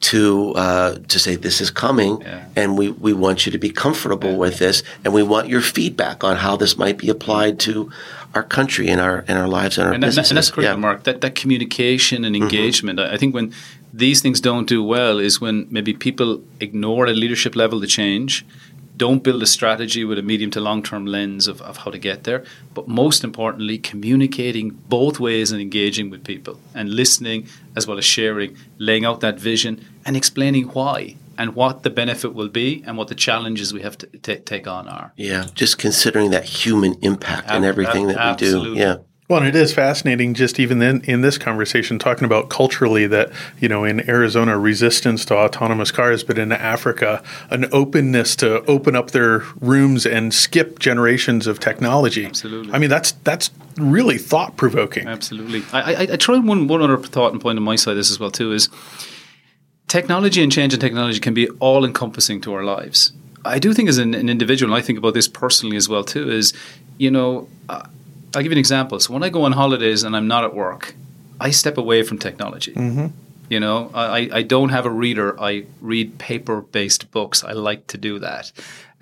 to 0.00 0.52
uh, 0.56 0.98
to 1.08 1.18
say 1.18 1.36
this 1.36 1.60
is 1.60 1.70
coming 1.70 2.20
yeah. 2.20 2.44
and 2.56 2.76
we, 2.76 2.90
we 2.90 3.12
want 3.12 3.46
you 3.46 3.52
to 3.52 3.58
be 3.58 3.70
comfortable 3.70 4.32
yeah. 4.32 4.36
with 4.36 4.58
this 4.58 4.82
and 5.04 5.14
we 5.14 5.22
want 5.22 5.48
your 5.48 5.60
feedback 5.60 6.24
on 6.24 6.36
how 6.36 6.56
this 6.56 6.76
might 6.76 6.98
be 6.98 7.08
applied 7.08 7.60
to 7.60 7.90
our 8.34 8.42
country 8.42 8.88
and 8.88 9.00
our 9.00 9.24
and 9.28 9.38
our 9.38 9.46
lives 9.46 9.78
and 9.78 9.86
our 9.86 9.94
and, 9.94 10.00
businesses. 10.00 10.32
and 10.32 10.38
that's 10.38 10.50
critical, 10.50 10.74
yeah. 10.74 10.80
Mark. 10.80 11.04
That 11.04 11.20
that 11.20 11.34
communication 11.36 12.24
and 12.24 12.34
mm-hmm. 12.34 12.42
engagement. 12.44 12.98
Mm-hmm. 12.98 13.14
I 13.14 13.16
think 13.16 13.32
when 13.32 13.52
these 13.92 14.22
things 14.22 14.40
don't 14.40 14.66
do 14.66 14.82
well 14.82 15.18
is 15.18 15.40
when 15.40 15.66
maybe 15.70 15.92
people 15.92 16.42
ignore 16.60 17.06
at 17.06 17.16
leadership 17.16 17.54
level 17.54 17.78
the 17.78 17.86
change, 17.86 18.44
don't 18.96 19.22
build 19.22 19.42
a 19.42 19.46
strategy 19.46 20.04
with 20.04 20.18
a 20.18 20.22
medium 20.22 20.50
to 20.50 20.60
long 20.60 20.82
term 20.82 21.06
lens 21.06 21.48
of, 21.48 21.60
of 21.62 21.78
how 21.78 21.90
to 21.90 21.98
get 21.98 22.24
there, 22.24 22.44
but 22.74 22.88
most 22.88 23.24
importantly, 23.24 23.78
communicating 23.78 24.70
both 24.70 25.18
ways 25.18 25.50
and 25.50 25.60
engaging 25.60 26.10
with 26.10 26.24
people 26.24 26.60
and 26.74 26.90
listening 26.90 27.48
as 27.74 27.86
well 27.86 27.98
as 27.98 28.04
sharing, 28.04 28.56
laying 28.78 29.04
out 29.04 29.20
that 29.20 29.38
vision 29.38 29.84
and 30.04 30.16
explaining 30.16 30.64
why 30.68 31.16
and 31.38 31.54
what 31.54 31.82
the 31.82 31.90
benefit 31.90 32.34
will 32.34 32.48
be 32.48 32.82
and 32.86 32.96
what 32.96 33.08
the 33.08 33.14
challenges 33.14 33.72
we 33.72 33.82
have 33.82 33.96
to 33.98 34.06
t- 34.06 34.36
take 34.36 34.66
on 34.66 34.88
are. 34.88 35.12
Yeah, 35.16 35.46
just 35.54 35.78
considering 35.78 36.30
that 36.30 36.44
human 36.44 36.94
impact 37.02 37.50
and 37.50 37.64
everything 37.64 38.08
that 38.08 38.18
absolutely. 38.18 38.70
we 38.70 38.76
do. 38.76 38.80
Yeah. 38.80 38.96
Well, 39.32 39.40
and 39.40 39.48
it 39.48 39.58
is 39.58 39.72
fascinating 39.72 40.34
just 40.34 40.60
even 40.60 40.78
then 40.78 41.00
in 41.04 41.22
this 41.22 41.38
conversation 41.38 41.98
talking 41.98 42.26
about 42.26 42.50
culturally 42.50 43.06
that, 43.06 43.32
you 43.58 43.66
know, 43.66 43.82
in 43.82 44.06
Arizona, 44.06 44.58
resistance 44.58 45.24
to 45.24 45.34
autonomous 45.34 45.90
cars, 45.90 46.22
but 46.22 46.36
in 46.36 46.52
Africa, 46.52 47.22
an 47.48 47.64
openness 47.72 48.36
to 48.36 48.62
open 48.66 48.94
up 48.94 49.12
their 49.12 49.38
rooms 49.58 50.04
and 50.04 50.34
skip 50.34 50.78
generations 50.78 51.46
of 51.46 51.60
technology. 51.60 52.26
Absolutely. 52.26 52.74
I 52.74 52.78
mean, 52.78 52.90
that's 52.90 53.12
that's 53.24 53.50
really 53.78 54.18
thought 54.18 54.58
provoking. 54.58 55.08
Absolutely. 55.08 55.62
I, 55.72 55.94
I, 55.94 56.00
I 56.12 56.16
try 56.16 56.38
one, 56.38 56.68
one 56.68 56.82
other 56.82 56.98
thought 56.98 57.32
and 57.32 57.40
point 57.40 57.56
on 57.56 57.64
my 57.64 57.76
side 57.76 57.92
of 57.92 57.96
this 57.96 58.10
as 58.10 58.20
well, 58.20 58.30
too, 58.30 58.52
is 58.52 58.68
technology 59.88 60.42
and 60.42 60.52
change 60.52 60.74
in 60.74 60.80
technology 60.80 61.20
can 61.20 61.32
be 61.32 61.48
all 61.58 61.86
encompassing 61.86 62.42
to 62.42 62.52
our 62.52 62.64
lives. 62.64 63.14
I 63.46 63.58
do 63.58 63.72
think 63.72 63.88
as 63.88 63.96
an, 63.96 64.12
an, 64.12 64.28
individual, 64.28 64.74
and 64.74 64.78
I 64.78 64.84
think 64.84 64.98
about 64.98 65.14
this 65.14 65.26
personally 65.26 65.78
as 65.78 65.88
well, 65.88 66.04
too, 66.04 66.30
is, 66.30 66.52
you 66.98 67.10
know, 67.10 67.48
uh, 67.70 67.86
I'll 68.34 68.42
give 68.42 68.52
you 68.52 68.56
an 68.56 68.58
example. 68.58 68.98
So 69.00 69.12
when 69.12 69.22
I 69.22 69.28
go 69.28 69.44
on 69.44 69.52
holidays 69.52 70.02
and 70.02 70.16
I'm 70.16 70.26
not 70.26 70.44
at 70.44 70.54
work, 70.54 70.94
I 71.40 71.50
step 71.50 71.76
away 71.76 72.02
from 72.02 72.18
technology. 72.18 72.72
Mm-hmm. 72.72 73.06
You 73.48 73.60
know, 73.60 73.90
I, 73.92 74.30
I 74.32 74.42
don't 74.42 74.70
have 74.70 74.86
a 74.86 74.90
reader. 74.90 75.38
I 75.38 75.66
read 75.80 76.18
paper 76.18 76.62
based 76.62 77.10
books. 77.10 77.44
I 77.44 77.52
like 77.52 77.86
to 77.88 77.98
do 77.98 78.18
that. 78.20 78.50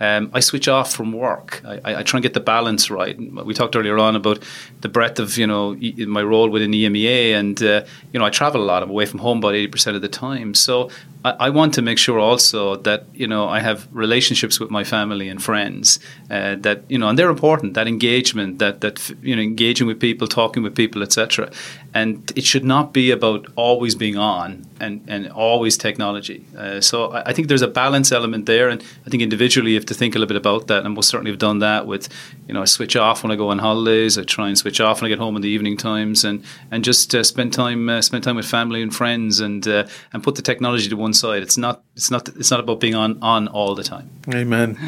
Um, 0.00 0.30
I 0.32 0.40
switch 0.40 0.66
off 0.66 0.92
from 0.92 1.12
work. 1.12 1.62
I, 1.64 2.00
I, 2.00 2.02
try 2.02 2.18
and 2.18 2.22
get 2.22 2.32
the 2.32 2.40
balance 2.40 2.90
right. 2.90 3.18
We 3.44 3.52
talked 3.52 3.76
earlier 3.76 3.98
on 3.98 4.16
about 4.16 4.42
the 4.80 4.88
breadth 4.88 5.18
of 5.18 5.36
you 5.36 5.46
know 5.46 5.76
my 6.06 6.22
role 6.22 6.48
within 6.48 6.70
EMEA, 6.70 7.34
and 7.34 7.62
uh, 7.62 7.84
you 8.12 8.18
know 8.18 8.24
I 8.24 8.30
travel 8.30 8.62
a 8.62 8.64
lot. 8.64 8.82
I'm 8.82 8.88
away 8.88 9.04
from 9.04 9.20
home 9.20 9.38
about 9.38 9.54
eighty 9.54 9.66
percent 9.68 9.96
of 9.96 10.02
the 10.02 10.08
time. 10.08 10.54
So 10.54 10.90
I, 11.22 11.30
I, 11.32 11.50
want 11.50 11.74
to 11.74 11.82
make 11.82 11.98
sure 11.98 12.18
also 12.18 12.76
that 12.76 13.04
you 13.12 13.26
know 13.26 13.46
I 13.48 13.60
have 13.60 13.88
relationships 13.92 14.58
with 14.58 14.70
my 14.70 14.84
family 14.84 15.28
and 15.28 15.42
friends 15.42 16.00
uh, 16.30 16.56
that 16.60 16.82
you 16.88 16.96
know, 16.96 17.08
and 17.08 17.18
they're 17.18 17.28
important. 17.28 17.74
That 17.74 17.86
engagement, 17.86 18.58
that 18.58 18.80
that 18.80 19.10
you 19.22 19.36
know, 19.36 19.42
engaging 19.42 19.86
with 19.86 20.00
people, 20.00 20.26
talking 20.26 20.62
with 20.62 20.74
people, 20.74 21.02
etc. 21.02 21.50
And 21.92 22.32
it 22.36 22.44
should 22.44 22.64
not 22.64 22.94
be 22.94 23.10
about 23.10 23.48
always 23.54 23.94
being 23.94 24.16
on 24.16 24.66
and 24.80 25.04
and 25.08 25.28
always 25.30 25.76
technology. 25.76 26.46
Uh, 26.56 26.80
so 26.80 27.12
I, 27.12 27.30
I, 27.30 27.32
think 27.32 27.48
there's 27.48 27.62
a 27.62 27.68
balance 27.68 28.12
element 28.12 28.46
there, 28.46 28.70
and 28.70 28.82
I 29.06 29.10
think 29.10 29.22
individually 29.22 29.72
you 29.72 29.76
have 29.76 29.86
to 29.86 29.94
think 29.94 30.14
a 30.14 30.18
little 30.18 30.28
bit 30.28 30.36
about 30.36 30.68
that. 30.68 30.84
And 30.84 30.96
we'll 30.96 31.02
certainly 31.02 31.30
have 31.30 31.38
done 31.38 31.58
that 31.58 31.86
with 31.86 32.08
you 32.48 32.54
know 32.54 32.62
I 32.62 32.66
switch 32.66 32.96
off 32.96 33.22
when 33.22 33.30
I 33.30 33.36
go 33.36 33.50
on 33.50 33.58
holidays. 33.58 34.16
I 34.16 34.22
try 34.22 34.48
and 34.48 34.56
switch 34.56 34.80
off 34.80 35.02
when 35.02 35.10
I 35.10 35.14
get 35.14 35.18
home 35.18 35.36
in 35.36 35.42
the 35.42 35.48
evening 35.50 35.76
times, 35.76 36.24
and 36.24 36.42
and 36.70 36.82
just 36.82 37.14
uh, 37.14 37.22
spend 37.22 37.52
time 37.52 37.88
uh, 37.90 38.00
spend 38.00 38.24
time 38.24 38.36
with 38.36 38.46
family 38.46 38.82
and 38.82 38.94
friends, 38.94 39.40
and 39.40 39.68
uh, 39.68 39.86
and 40.14 40.22
put 40.22 40.36
the 40.36 40.42
technology 40.42 40.88
to 40.88 40.96
one 40.96 41.10
one 41.10 41.14
side. 41.14 41.42
It's 41.42 41.58
not. 41.58 41.82
It's 41.96 42.10
not. 42.10 42.28
It's 42.28 42.50
not 42.50 42.60
about 42.60 42.80
being 42.80 42.94
on 42.94 43.18
on 43.22 43.48
all 43.48 43.74
the 43.74 43.82
time. 43.82 44.08
Amen. 44.32 44.78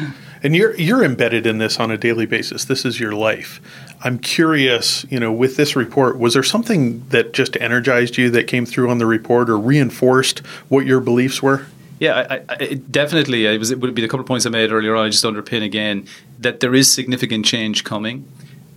And 0.43 0.55
you're 0.55 0.75
you're 0.75 1.03
embedded 1.03 1.47
in 1.47 1.57
this 1.57 1.79
on 1.79 1.89
a 1.89 1.97
daily 1.97 2.25
basis. 2.25 2.65
This 2.65 2.83
is 2.83 2.99
your 2.99 3.13
life. 3.13 3.61
I'm 4.03 4.19
curious. 4.19 5.05
You 5.09 5.19
know, 5.19 5.31
with 5.31 5.55
this 5.55 5.75
report, 5.75 6.19
was 6.19 6.33
there 6.33 6.43
something 6.43 7.07
that 7.09 7.31
just 7.31 7.55
energized 7.61 8.17
you 8.17 8.29
that 8.31 8.47
came 8.47 8.65
through 8.65 8.89
on 8.89 8.97
the 8.97 9.05
report 9.05 9.49
or 9.49 9.57
reinforced 9.57 10.39
what 10.67 10.85
your 10.85 10.99
beliefs 10.99 11.41
were? 11.41 11.65
Yeah, 11.99 12.27
I, 12.29 12.41
I, 12.49 12.73
definitely. 12.73 13.47
Uh, 13.47 13.51
it 13.51 13.57
was. 13.57 13.71
It 13.71 13.79
would 13.79 13.95
be 13.95 14.03
a 14.03 14.07
couple 14.07 14.21
of 14.21 14.25
points 14.25 14.45
I 14.45 14.49
made 14.49 14.71
earlier 14.71 14.95
on. 14.95 15.05
I 15.05 15.09
just 15.09 15.23
underpin 15.23 15.63
again 15.63 16.07
that 16.39 16.59
there 16.59 16.75
is 16.75 16.91
significant 16.91 17.45
change 17.45 17.85
coming. 17.85 18.27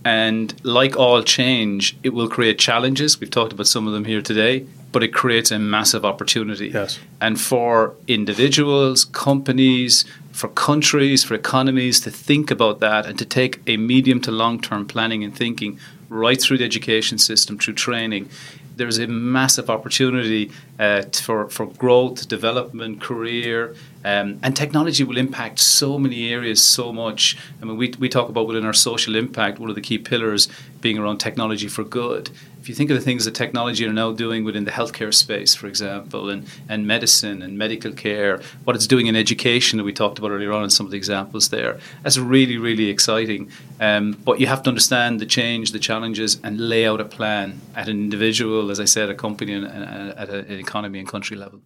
And 0.05 0.55
like 0.63 0.95
all 0.95 1.21
change, 1.21 1.97
it 2.01 2.13
will 2.13 2.29
create 2.29 2.59
challenges. 2.59 3.19
We've 3.19 3.29
talked 3.29 3.51
about 3.51 3.67
some 3.67 3.87
of 3.87 3.93
them 3.93 4.05
here 4.05 4.21
today 4.21 4.65
but 4.97 5.03
it 5.03 5.13
creates 5.13 5.51
a 5.51 5.59
massive 5.59 6.03
opportunity. 6.03 6.69
Yes. 6.69 6.97
And 7.21 7.39
for 7.39 7.93
individuals, 8.07 9.05
companies, 9.05 10.05
for 10.31 10.47
countries, 10.47 11.23
for 11.23 11.35
economies 11.35 11.99
to 11.99 12.09
think 12.09 12.49
about 12.49 12.79
that 12.79 13.05
and 13.05 13.15
to 13.19 13.23
take 13.23 13.61
a 13.67 13.77
medium 13.77 14.19
to 14.21 14.31
long 14.31 14.59
term 14.59 14.87
planning 14.87 15.23
and 15.23 15.35
thinking 15.35 15.79
right 16.09 16.41
through 16.41 16.57
the 16.57 16.65
education 16.65 17.19
system, 17.19 17.59
through 17.59 17.75
training, 17.75 18.27
there's 18.75 18.97
a 18.97 19.05
massive 19.05 19.69
opportunity 19.69 20.49
uh, 20.79 21.03
for, 21.13 21.47
for 21.47 21.67
growth, 21.67 22.27
development, 22.27 22.99
career, 22.99 23.75
um, 24.03 24.39
and 24.41 24.55
technology 24.55 25.03
will 25.03 25.17
impact 25.17 25.59
so 25.59 25.99
many 25.99 26.31
areas 26.31 26.63
so 26.63 26.91
much. 26.91 27.37
I 27.61 27.65
mean, 27.65 27.77
we, 27.77 27.93
we 27.99 28.09
talk 28.09 28.29
about 28.29 28.47
within 28.47 28.65
our 28.65 28.73
social 28.73 29.15
impact, 29.15 29.59
one 29.59 29.69
of 29.69 29.75
the 29.75 29.81
key 29.81 29.99
pillars 29.99 30.47
being 30.81 30.97
around 30.97 31.19
technology 31.19 31.67
for 31.67 31.83
good. 31.83 32.31
If 32.67 32.69
you 32.71 32.75
think 32.75 32.89
of 32.89 32.97
the 32.97 33.01
things 33.01 33.23
that 33.23 33.33
technology 33.33 33.85
are 33.85 33.93
now 33.93 34.11
doing 34.11 34.43
within 34.43 34.65
the 34.65 34.71
healthcare 34.71 35.13
space, 35.13 35.55
for 35.55 35.67
example, 35.67 36.29
and, 36.29 36.45
and 36.67 36.85
medicine 36.85 37.41
and 37.41 37.57
medical 37.57 37.93
care, 37.93 38.41
what 38.65 38.75
it's 38.75 38.87
doing 38.87 39.07
in 39.07 39.15
education 39.15 39.77
that 39.77 39.85
we 39.85 39.93
talked 39.93 40.19
about 40.19 40.31
earlier 40.31 40.51
on 40.51 40.65
in 40.65 40.69
some 40.69 40.85
of 40.85 40.91
the 40.91 40.97
examples 40.97 41.47
there, 41.47 41.79
that's 42.03 42.17
really, 42.17 42.57
really 42.57 42.89
exciting. 42.89 43.49
Um, 43.79 44.17
but 44.25 44.41
you 44.41 44.47
have 44.47 44.63
to 44.63 44.69
understand 44.69 45.21
the 45.21 45.25
change, 45.25 45.71
the 45.71 45.79
challenges, 45.79 46.41
and 46.43 46.59
lay 46.59 46.85
out 46.85 46.99
a 46.99 47.05
plan 47.05 47.61
at 47.73 47.87
an 47.87 47.95
individual, 48.03 48.69
as 48.69 48.81
I 48.81 48.85
said, 48.85 49.09
a 49.09 49.15
company, 49.15 49.53
and, 49.53 49.65
and 49.65 50.09
at 50.17 50.27
an 50.27 50.59
economy 50.59 50.99
and 50.99 51.07
country 51.07 51.37
level. 51.37 51.61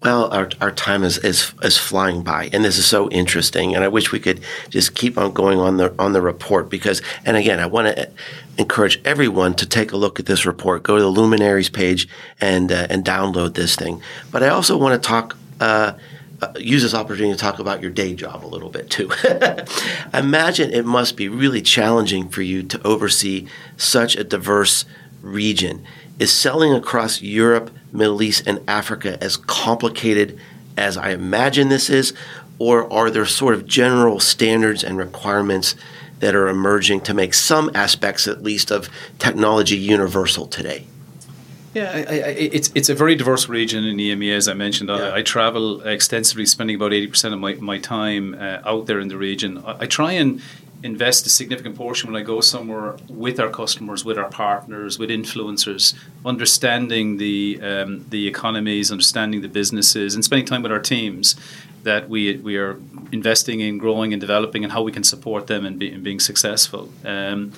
Well, 0.00 0.32
our, 0.32 0.48
our 0.60 0.70
time 0.70 1.02
is, 1.02 1.18
is 1.18 1.52
is 1.60 1.76
flying 1.76 2.22
by, 2.22 2.50
and 2.52 2.64
this 2.64 2.78
is 2.78 2.86
so 2.86 3.10
interesting. 3.10 3.74
And 3.74 3.82
I 3.82 3.88
wish 3.88 4.12
we 4.12 4.20
could 4.20 4.40
just 4.68 4.94
keep 4.94 5.18
on 5.18 5.32
going 5.32 5.58
on 5.58 5.76
the 5.76 5.92
on 5.98 6.12
the 6.12 6.22
report 6.22 6.70
because, 6.70 7.02
and 7.24 7.36
again, 7.36 7.58
I 7.58 7.66
want 7.66 7.88
to 7.88 8.08
encourage 8.58 9.00
everyone 9.04 9.54
to 9.54 9.66
take 9.66 9.90
a 9.90 9.96
look 9.96 10.20
at 10.20 10.26
this 10.26 10.46
report. 10.46 10.84
Go 10.84 10.96
to 10.96 11.02
the 11.02 11.08
Luminaries 11.08 11.68
page 11.68 12.06
and 12.40 12.70
uh, 12.70 12.86
and 12.88 13.04
download 13.04 13.54
this 13.54 13.74
thing. 13.74 14.00
But 14.30 14.44
I 14.44 14.48
also 14.50 14.76
want 14.76 15.02
to 15.02 15.06
talk. 15.06 15.36
Uh, 15.60 15.94
uh, 16.40 16.52
use 16.56 16.82
this 16.82 16.94
opportunity 16.94 17.32
to 17.32 17.38
talk 17.40 17.58
about 17.58 17.82
your 17.82 17.90
day 17.90 18.14
job 18.14 18.44
a 18.44 18.46
little 18.46 18.70
bit 18.70 18.88
too. 18.88 19.10
Imagine 20.14 20.70
it 20.70 20.84
must 20.84 21.16
be 21.16 21.28
really 21.28 21.60
challenging 21.60 22.28
for 22.28 22.42
you 22.42 22.62
to 22.62 22.80
oversee 22.86 23.48
such 23.76 24.14
a 24.14 24.22
diverse 24.22 24.84
region. 25.20 25.84
Is 26.18 26.32
selling 26.32 26.72
across 26.72 27.22
Europe 27.22 27.70
Middle 27.92 28.22
East, 28.22 28.46
and 28.46 28.60
Africa 28.68 29.22
as 29.22 29.36
complicated 29.36 30.38
as 30.76 30.96
I 30.96 31.10
imagine 31.10 31.68
this 31.68 31.90
is? 31.90 32.12
Or 32.58 32.92
are 32.92 33.10
there 33.10 33.26
sort 33.26 33.54
of 33.54 33.66
general 33.66 34.18
standards 34.18 34.82
and 34.82 34.98
requirements 34.98 35.76
that 36.18 36.34
are 36.34 36.48
emerging 36.48 37.02
to 37.02 37.14
make 37.14 37.34
some 37.34 37.70
aspects, 37.74 38.26
at 38.26 38.42
least, 38.42 38.72
of 38.72 38.88
technology 39.18 39.76
universal 39.76 40.46
today? 40.46 40.86
Yeah, 41.74 41.92
I, 41.94 41.98
I, 41.98 42.04
it's 42.56 42.72
it's 42.74 42.88
a 42.88 42.94
very 42.94 43.14
diverse 43.14 43.48
region 43.48 43.84
in 43.84 43.98
EMEA, 43.98 44.36
as 44.36 44.48
I 44.48 44.54
mentioned. 44.54 44.88
Yeah. 44.88 44.96
I, 44.96 45.16
I, 45.18 45.22
travel 45.22 45.82
extensively, 45.82 46.46
spending 46.46 46.74
about 46.74 46.92
eighty 46.92 47.06
percent 47.06 47.34
of 47.34 47.40
my, 47.40 47.54
my 47.54 47.78
time 47.78 48.34
uh, 48.34 48.60
out 48.64 48.86
there 48.86 48.98
in 48.98 49.08
the 49.08 49.18
region. 49.18 49.62
I, 49.64 49.86
try 49.86 50.12
and 50.12 50.42
invest 50.82 51.26
a 51.26 51.30
significant 51.30 51.76
portion 51.76 52.10
when 52.10 52.20
I 52.20 52.24
go 52.24 52.40
somewhere 52.40 52.96
with 53.08 53.40
our 53.40 53.50
customers, 53.50 54.04
with 54.04 54.18
our 54.18 54.28
partners, 54.28 54.98
with 54.98 55.10
influencers, 55.10 55.94
understanding 56.24 57.16
the 57.16 57.60
um, 57.62 58.06
the 58.08 58.28
economies, 58.28 58.90
understanding 58.90 59.40
the 59.40 59.48
businesses, 59.48 60.14
and 60.14 60.24
spending 60.24 60.46
time 60.46 60.62
with 60.62 60.72
our 60.72 60.80
teams 60.80 61.36
that 61.82 62.08
we 62.08 62.36
we 62.36 62.56
are 62.56 62.80
investing 63.12 63.60
in 63.60 63.78
growing 63.78 64.12
and 64.12 64.20
developing, 64.20 64.64
and 64.64 64.72
how 64.72 64.82
we 64.82 64.92
can 64.92 65.04
support 65.04 65.46
them 65.46 65.64
and, 65.64 65.78
be, 65.78 65.92
in 65.92 66.02
being 66.02 66.20
successful. 66.20 66.90
Um, 67.04 67.52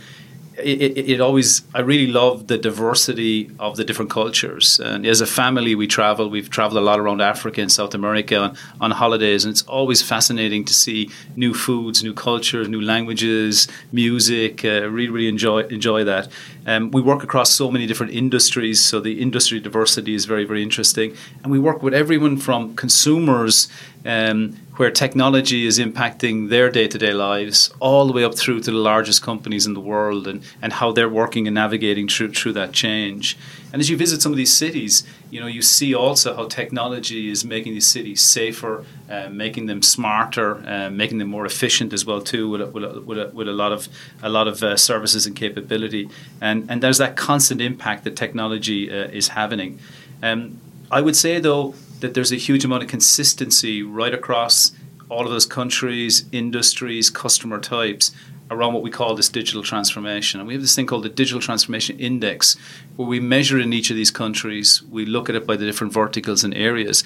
it, 0.62 1.10
it, 1.10 1.20
always 1.20 1.62
I 1.74 1.80
really 1.80 2.10
love 2.10 2.46
the 2.46 2.58
diversity 2.58 3.50
of 3.58 3.76
the 3.76 3.84
different 3.84 4.10
cultures. 4.10 4.80
And 4.80 5.06
as 5.06 5.20
a 5.20 5.26
family, 5.26 5.74
we 5.74 5.86
travel. 5.86 6.28
We've 6.28 6.50
traveled 6.50 6.78
a 6.78 6.84
lot 6.84 6.98
around 6.98 7.20
Africa 7.20 7.60
and 7.60 7.70
South 7.70 7.94
America 7.94 8.36
on, 8.36 8.56
on 8.80 8.90
holidays, 8.90 9.44
and 9.44 9.52
it's 9.52 9.62
always 9.62 10.02
fascinating 10.02 10.64
to 10.66 10.74
see 10.74 11.10
new 11.36 11.54
foods, 11.54 12.02
new 12.02 12.14
cultures, 12.14 12.68
new 12.68 12.80
languages, 12.80 13.68
music. 13.92 14.64
Uh, 14.64 14.88
really, 14.88 15.08
really 15.08 15.28
enjoy 15.28 15.62
enjoy 15.64 16.04
that. 16.04 16.28
Um, 16.66 16.90
we 16.90 17.00
work 17.00 17.22
across 17.22 17.50
so 17.50 17.70
many 17.70 17.86
different 17.86 18.12
industries, 18.12 18.80
so 18.80 19.00
the 19.00 19.20
industry 19.20 19.60
diversity 19.60 20.14
is 20.14 20.24
very, 20.24 20.44
very 20.44 20.62
interesting. 20.62 21.16
And 21.42 21.50
we 21.50 21.58
work 21.58 21.82
with 21.82 21.94
everyone 21.94 22.36
from 22.36 22.76
consumers 22.76 23.68
um, 24.04 24.56
where 24.80 24.90
technology 24.90 25.66
is 25.66 25.78
impacting 25.78 26.48
their 26.48 26.70
day 26.70 26.88
to 26.88 26.96
day 26.96 27.12
lives, 27.12 27.70
all 27.80 28.06
the 28.06 28.14
way 28.14 28.24
up 28.24 28.34
through 28.34 28.58
to 28.58 28.70
the 28.70 28.78
largest 28.78 29.20
companies 29.20 29.66
in 29.66 29.74
the 29.74 29.80
world 29.94 30.26
and, 30.26 30.42
and 30.62 30.72
how 30.72 30.90
they're 30.90 31.06
working 31.06 31.46
and 31.46 31.54
navigating 31.54 32.08
through, 32.08 32.32
through 32.32 32.54
that 32.54 32.72
change. 32.72 33.36
And 33.74 33.80
as 33.80 33.90
you 33.90 33.96
visit 33.98 34.22
some 34.22 34.32
of 34.32 34.38
these 34.38 34.54
cities, 34.54 35.06
you 35.30 35.38
know, 35.38 35.46
you 35.46 35.60
see 35.60 35.94
also 35.94 36.34
how 36.34 36.46
technology 36.46 37.30
is 37.30 37.44
making 37.44 37.74
these 37.74 37.86
cities 37.86 38.22
safer, 38.22 38.86
uh, 39.10 39.28
making 39.28 39.66
them 39.66 39.82
smarter, 39.82 40.66
uh, 40.66 40.88
making 40.88 41.18
them 41.18 41.28
more 41.28 41.44
efficient 41.44 41.92
as 41.92 42.06
well 42.06 42.22
too, 42.22 42.48
with 42.48 42.62
a, 42.62 42.66
with 42.66 42.84
a, 42.84 43.00
with 43.02 43.18
a, 43.18 43.28
with 43.34 43.48
a 43.48 43.52
lot 43.52 43.72
of 43.72 43.86
a 44.22 44.30
lot 44.30 44.48
of 44.48 44.62
uh, 44.62 44.78
services 44.78 45.26
and 45.26 45.36
capability. 45.36 46.08
And 46.40 46.70
and 46.70 46.82
there's 46.82 46.96
that 46.96 47.16
constant 47.16 47.60
impact 47.60 48.04
that 48.04 48.16
technology 48.16 48.90
uh, 48.90 49.08
is 49.08 49.28
having. 49.28 49.78
Um, 50.22 50.58
I 50.90 51.02
would 51.02 51.16
say 51.16 51.38
though 51.38 51.74
that 52.00 52.14
there's 52.14 52.32
a 52.32 52.36
huge 52.36 52.64
amount 52.64 52.82
of 52.82 52.88
consistency 52.88 53.82
right 53.82 54.14
across 54.14 54.72
all 55.08 55.24
of 55.24 55.30
those 55.30 55.46
countries, 55.46 56.24
industries, 56.32 57.10
customer 57.10 57.58
types 57.58 58.12
around 58.50 58.74
what 58.74 58.82
we 58.82 58.90
call 58.90 59.14
this 59.14 59.28
digital 59.28 59.62
transformation. 59.62 60.40
And 60.40 60.46
we 60.46 60.54
have 60.54 60.62
this 60.62 60.74
thing 60.74 60.86
called 60.86 61.04
the 61.04 61.08
Digital 61.08 61.40
Transformation 61.40 61.98
Index, 62.00 62.56
where 62.96 63.06
we 63.06 63.20
measure 63.20 63.58
in 63.58 63.72
each 63.72 63.90
of 63.90 63.96
these 63.96 64.10
countries, 64.10 64.82
we 64.82 65.06
look 65.06 65.28
at 65.28 65.36
it 65.36 65.46
by 65.46 65.56
the 65.56 65.64
different 65.64 65.92
verticals 65.92 66.42
and 66.42 66.52
areas, 66.54 67.04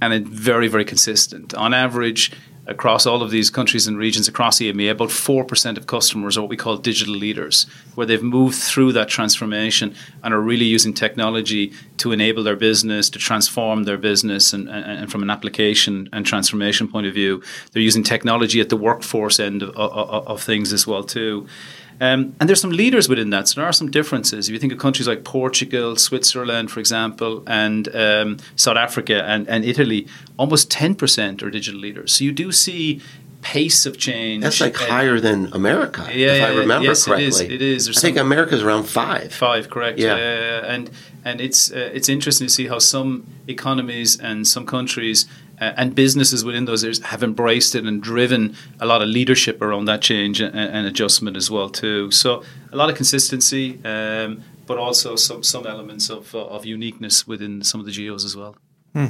and 0.00 0.14
it's 0.14 0.28
very, 0.28 0.68
very 0.68 0.84
consistent. 0.84 1.54
On 1.54 1.74
average, 1.74 2.32
across 2.66 3.06
all 3.06 3.22
of 3.22 3.30
these 3.30 3.50
countries 3.50 3.86
and 3.86 3.96
regions 3.96 4.28
across 4.28 4.58
EMEA, 4.58 4.90
about 4.90 5.10
4% 5.10 5.76
of 5.76 5.86
customers 5.86 6.36
are 6.36 6.40
what 6.40 6.50
we 6.50 6.56
call 6.56 6.76
digital 6.76 7.14
leaders, 7.14 7.66
where 7.94 8.06
they've 8.06 8.22
moved 8.22 8.56
through 8.56 8.92
that 8.92 9.08
transformation 9.08 9.94
and 10.22 10.34
are 10.34 10.40
really 10.40 10.64
using 10.64 10.92
technology 10.92 11.72
to 11.98 12.12
enable 12.12 12.42
their 12.42 12.56
business, 12.56 13.08
to 13.10 13.18
transform 13.18 13.84
their 13.84 13.98
business. 13.98 14.52
And, 14.52 14.68
and, 14.68 15.10
from 15.10 15.22
an 15.22 15.30
application 15.30 16.08
and 16.12 16.26
transformation 16.26 16.88
point 16.88 17.06
of 17.06 17.14
view, 17.14 17.42
they're 17.72 17.82
using 17.82 18.02
technology 18.02 18.60
at 18.60 18.68
the 18.68 18.76
workforce 18.76 19.38
end 19.38 19.62
of, 19.62 19.70
of, 19.76 20.26
of 20.26 20.42
things 20.42 20.72
as 20.72 20.86
well, 20.86 21.04
too. 21.04 21.46
Um, 22.00 22.36
and 22.38 22.48
there's 22.48 22.60
some 22.60 22.70
leaders 22.70 23.08
within 23.08 23.30
that. 23.30 23.48
So 23.48 23.60
there 23.60 23.68
are 23.68 23.72
some 23.72 23.90
differences. 23.90 24.48
If 24.48 24.52
you 24.52 24.58
think 24.58 24.72
of 24.72 24.78
countries 24.78 25.08
like 25.08 25.24
Portugal, 25.24 25.96
Switzerland, 25.96 26.70
for 26.70 26.80
example, 26.80 27.42
and 27.46 27.94
um, 27.94 28.38
South 28.56 28.76
Africa 28.76 29.24
and, 29.24 29.48
and 29.48 29.64
Italy, 29.64 30.06
almost 30.38 30.70
10% 30.70 31.42
are 31.42 31.50
digital 31.50 31.80
leaders. 31.80 32.12
So 32.12 32.24
you 32.24 32.32
do 32.32 32.52
see 32.52 33.00
pace 33.46 33.86
of 33.86 33.96
change. 33.96 34.42
That's 34.42 34.60
like 34.60 34.76
higher 34.76 35.20
than 35.20 35.52
America, 35.52 36.08
yeah, 36.12 36.34
if 36.34 36.42
I 36.42 36.48
remember 36.48 36.88
yes, 36.88 37.04
correctly. 37.04 37.26
It 37.26 37.28
is. 37.28 37.40
It 37.40 37.62
is. 37.62 37.84
There's 37.84 37.98
I 37.98 38.00
think 38.00 38.16
America's 38.16 38.62
around 38.62 38.84
five. 38.84 39.32
Five, 39.32 39.70
correct. 39.70 39.98
Yeah, 39.98 40.14
uh, 40.14 40.66
and 40.66 40.90
and 41.24 41.40
it's 41.40 41.70
uh, 41.70 41.90
it's 41.92 42.08
interesting 42.08 42.48
to 42.48 42.52
see 42.52 42.66
how 42.66 42.80
some 42.80 43.26
economies 43.46 44.18
and 44.18 44.46
some 44.48 44.66
countries 44.66 45.26
uh, 45.60 45.72
and 45.76 45.94
businesses 45.94 46.44
within 46.44 46.64
those 46.64 46.84
areas 46.84 47.00
have 47.00 47.22
embraced 47.22 47.74
it 47.74 47.84
and 47.84 48.02
driven 48.02 48.56
a 48.80 48.86
lot 48.86 49.02
of 49.02 49.08
leadership 49.08 49.60
around 49.62 49.86
that 49.86 50.02
change 50.02 50.40
and, 50.40 50.54
and 50.54 50.86
adjustment 50.86 51.36
as 51.36 51.50
well 51.50 51.68
too. 51.68 52.10
So 52.10 52.42
a 52.72 52.76
lot 52.76 52.90
of 52.90 52.96
consistency, 52.96 53.80
um, 53.84 54.42
but 54.66 54.78
also 54.78 55.16
some 55.16 55.42
some 55.42 55.66
elements 55.66 56.10
of 56.10 56.34
of 56.34 56.64
uniqueness 56.66 57.26
within 57.26 57.62
some 57.62 57.80
of 57.80 57.86
the 57.86 57.92
geos 57.92 58.24
as 58.24 58.36
well. 58.36 58.56
Hmm. 58.96 59.08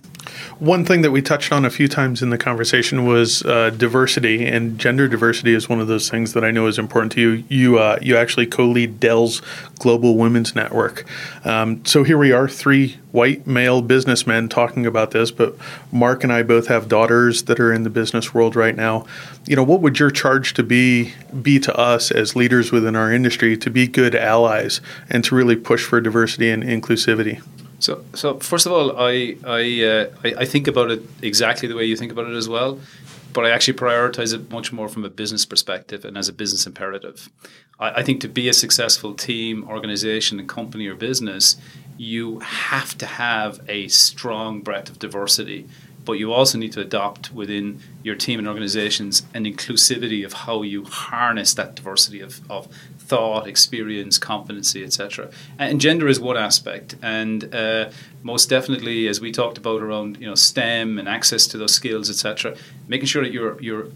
One 0.58 0.84
thing 0.84 1.02
that 1.02 1.12
we 1.12 1.22
touched 1.22 1.52
on 1.52 1.64
a 1.64 1.70
few 1.70 1.86
times 1.86 2.20
in 2.20 2.30
the 2.30 2.38
conversation 2.38 3.06
was 3.06 3.44
uh, 3.44 3.70
diversity, 3.70 4.44
and 4.44 4.80
gender 4.80 5.06
diversity 5.06 5.54
is 5.54 5.68
one 5.68 5.80
of 5.80 5.86
those 5.86 6.10
things 6.10 6.32
that 6.32 6.42
I 6.42 6.50
know 6.50 6.66
is 6.66 6.76
important 6.76 7.12
to 7.12 7.20
you. 7.20 7.44
You 7.48 7.78
uh, 7.78 7.96
you 8.02 8.16
actually 8.16 8.46
co-lead 8.46 8.98
Dell's 8.98 9.42
Global 9.78 10.16
Women's 10.16 10.56
Network. 10.56 11.06
Um, 11.44 11.84
so 11.84 12.02
here 12.02 12.18
we 12.18 12.32
are, 12.32 12.48
three 12.48 12.96
white 13.12 13.46
male 13.46 13.80
businessmen 13.80 14.48
talking 14.48 14.86
about 14.86 15.12
this. 15.12 15.30
But 15.30 15.54
Mark 15.92 16.24
and 16.24 16.32
I 16.32 16.42
both 16.42 16.66
have 16.66 16.88
daughters 16.88 17.44
that 17.44 17.60
are 17.60 17.72
in 17.72 17.84
the 17.84 17.90
business 17.90 18.34
world 18.34 18.56
right 18.56 18.74
now. 18.74 19.06
You 19.46 19.54
know, 19.54 19.62
what 19.62 19.82
would 19.82 20.00
your 20.00 20.10
charge 20.10 20.52
to 20.54 20.64
be 20.64 21.14
be 21.40 21.60
to 21.60 21.72
us 21.76 22.10
as 22.10 22.34
leaders 22.34 22.72
within 22.72 22.96
our 22.96 23.12
industry 23.12 23.56
to 23.58 23.70
be 23.70 23.86
good 23.86 24.16
allies 24.16 24.80
and 25.08 25.22
to 25.22 25.36
really 25.36 25.54
push 25.54 25.84
for 25.84 26.00
diversity 26.00 26.50
and 26.50 26.64
inclusivity? 26.64 27.40
So, 27.78 28.04
so 28.14 28.38
first 28.38 28.66
of 28.66 28.72
all, 28.72 28.98
I 28.98 29.36
I, 29.44 29.84
uh, 29.84 30.10
I, 30.24 30.42
I 30.42 30.44
think 30.44 30.66
about 30.66 30.90
it 30.90 31.02
exactly 31.22 31.68
the 31.68 31.74
way 31.74 31.84
you 31.84 31.96
think 31.96 32.12
about 32.12 32.26
it 32.26 32.36
as 32.36 32.48
well, 32.48 32.80
but 33.32 33.44
I 33.44 33.50
actually 33.50 33.78
prioritize 33.78 34.34
it 34.34 34.50
much 34.50 34.72
more 34.72 34.88
from 34.88 35.04
a 35.04 35.10
business 35.10 35.44
perspective 35.44 36.04
and 36.04 36.16
as 36.16 36.28
a 36.28 36.32
business 36.32 36.66
imperative. 36.66 37.28
I, 37.78 38.00
I 38.00 38.02
think 38.02 38.20
to 38.22 38.28
be 38.28 38.48
a 38.48 38.54
successful 38.54 39.14
team, 39.14 39.68
organization, 39.68 40.40
and 40.40 40.48
company 40.48 40.86
or 40.86 40.94
business, 40.94 41.56
you 41.98 42.40
have 42.40 42.96
to 42.98 43.06
have 43.06 43.60
a 43.68 43.88
strong 43.88 44.60
breadth 44.62 44.90
of 44.90 44.98
diversity 44.98 45.66
but 46.06 46.14
you 46.14 46.32
also 46.32 46.56
need 46.56 46.72
to 46.72 46.80
adopt 46.80 47.32
within 47.32 47.80
your 48.02 48.14
team 48.14 48.38
and 48.38 48.48
organizations 48.48 49.24
an 49.34 49.44
inclusivity 49.44 50.24
of 50.24 50.32
how 50.32 50.62
you 50.62 50.84
harness 50.84 51.52
that 51.54 51.74
diversity 51.74 52.20
of, 52.20 52.40
of 52.50 52.68
thought, 52.98 53.46
experience, 53.46 54.16
competency, 54.16 54.82
etc. 54.82 55.30
And 55.58 55.80
gender 55.80 56.08
is 56.08 56.18
one 56.18 56.36
aspect, 56.36 56.96
and 57.02 57.52
uh, 57.54 57.90
most 58.22 58.48
definitely, 58.48 59.08
as 59.08 59.20
we 59.20 59.32
talked 59.32 59.58
about 59.58 59.82
around 59.82 60.18
you 60.18 60.26
know 60.26 60.34
STEM 60.34 60.98
and 60.98 61.08
access 61.08 61.46
to 61.48 61.58
those 61.58 61.74
skills, 61.74 62.08
etc. 62.08 62.56
Making 62.88 63.06
sure 63.06 63.22
that 63.22 63.32
you're 63.32 63.60
you're 63.60 63.86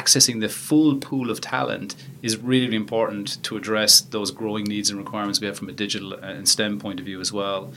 accessing 0.00 0.40
the 0.40 0.48
full 0.48 0.96
pool 0.96 1.30
of 1.30 1.40
talent 1.40 1.94
is 2.20 2.36
really 2.36 2.76
important 2.76 3.42
to 3.44 3.56
address 3.56 4.00
those 4.00 4.30
growing 4.30 4.64
needs 4.64 4.90
and 4.90 4.98
requirements 4.98 5.40
we 5.40 5.46
have 5.46 5.56
from 5.56 5.68
a 5.68 5.72
digital 5.72 6.12
and 6.14 6.48
STEM 6.48 6.80
point 6.80 6.98
of 6.98 7.06
view 7.06 7.20
as 7.20 7.32
well 7.32 7.72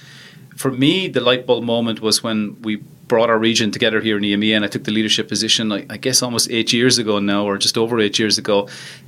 for 0.56 0.72
me, 0.72 1.08
the 1.08 1.20
light 1.20 1.46
bulb 1.46 1.64
moment 1.64 2.00
was 2.02 2.24
when 2.24 2.60
we 2.62 2.82
brought 3.08 3.30
our 3.30 3.38
region 3.38 3.72
together 3.72 4.02
here 4.02 4.18
in 4.18 4.24
EMEA 4.24 4.56
and 4.56 4.66
I 4.66 4.68
took 4.68 4.84
the 4.84 4.92
leadership 4.92 5.28
position, 5.28 5.72
I, 5.72 5.86
I 5.90 5.98
guess 5.98 6.22
almost 6.22 6.50
eight 6.50 6.74
years 6.74 6.98
ago 6.98 7.20
now, 7.20 7.46
or 7.46 7.58
just 7.58 7.78
over 7.78 8.00
eight 8.00 8.18
years 8.18 8.38
ago. 8.38 8.68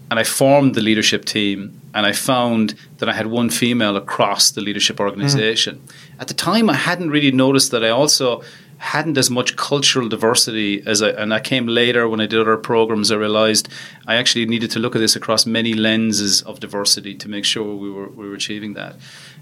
And 0.10 0.20
I 0.20 0.24
formed 0.24 0.76
the 0.76 0.82
leadership 0.82 1.26
team 1.26 1.82
and 1.94 2.06
I 2.06 2.12
found 2.12 2.76
that 3.00 3.10
I 3.10 3.14
had 3.14 3.28
one 3.28 3.50
female 3.50 3.98
across 3.98 4.52
the 4.52 4.62
leadership 4.62 5.00
organization. 5.00 5.80
Mm. 5.80 6.22
At 6.22 6.28
the 6.28 6.34
time, 6.34 6.70
I 6.70 6.76
hadn't 6.76 7.10
really 7.10 7.32
noticed 7.32 7.72
that 7.72 7.84
I 7.84 7.90
also 7.90 8.44
hadn't 8.78 9.18
as 9.18 9.30
much 9.30 9.56
cultural 9.56 10.08
diversity 10.08 10.84
as 10.86 11.02
I, 11.02 11.10
and 11.10 11.34
I 11.34 11.40
came 11.40 11.68
later 11.68 12.08
when 12.08 12.22
I 12.22 12.28
did 12.28 12.40
other 12.40 12.58
programs. 12.58 13.12
I 13.12 13.16
realized 13.16 13.70
I 14.06 14.16
actually 14.16 14.46
needed 14.46 14.70
to 14.72 14.80
look 14.80 14.96
at 14.96 15.00
this 15.00 15.16
across 15.16 15.46
many 15.46 15.74
lenses 15.74 16.42
of 16.44 16.60
diversity 16.60 17.16
to 17.16 17.28
make 17.28 17.44
sure 17.44 17.76
we 17.76 17.90
were 17.90 18.08
we 18.10 18.30
were 18.30 18.36
achieving 18.36 18.74
that. 18.74 18.96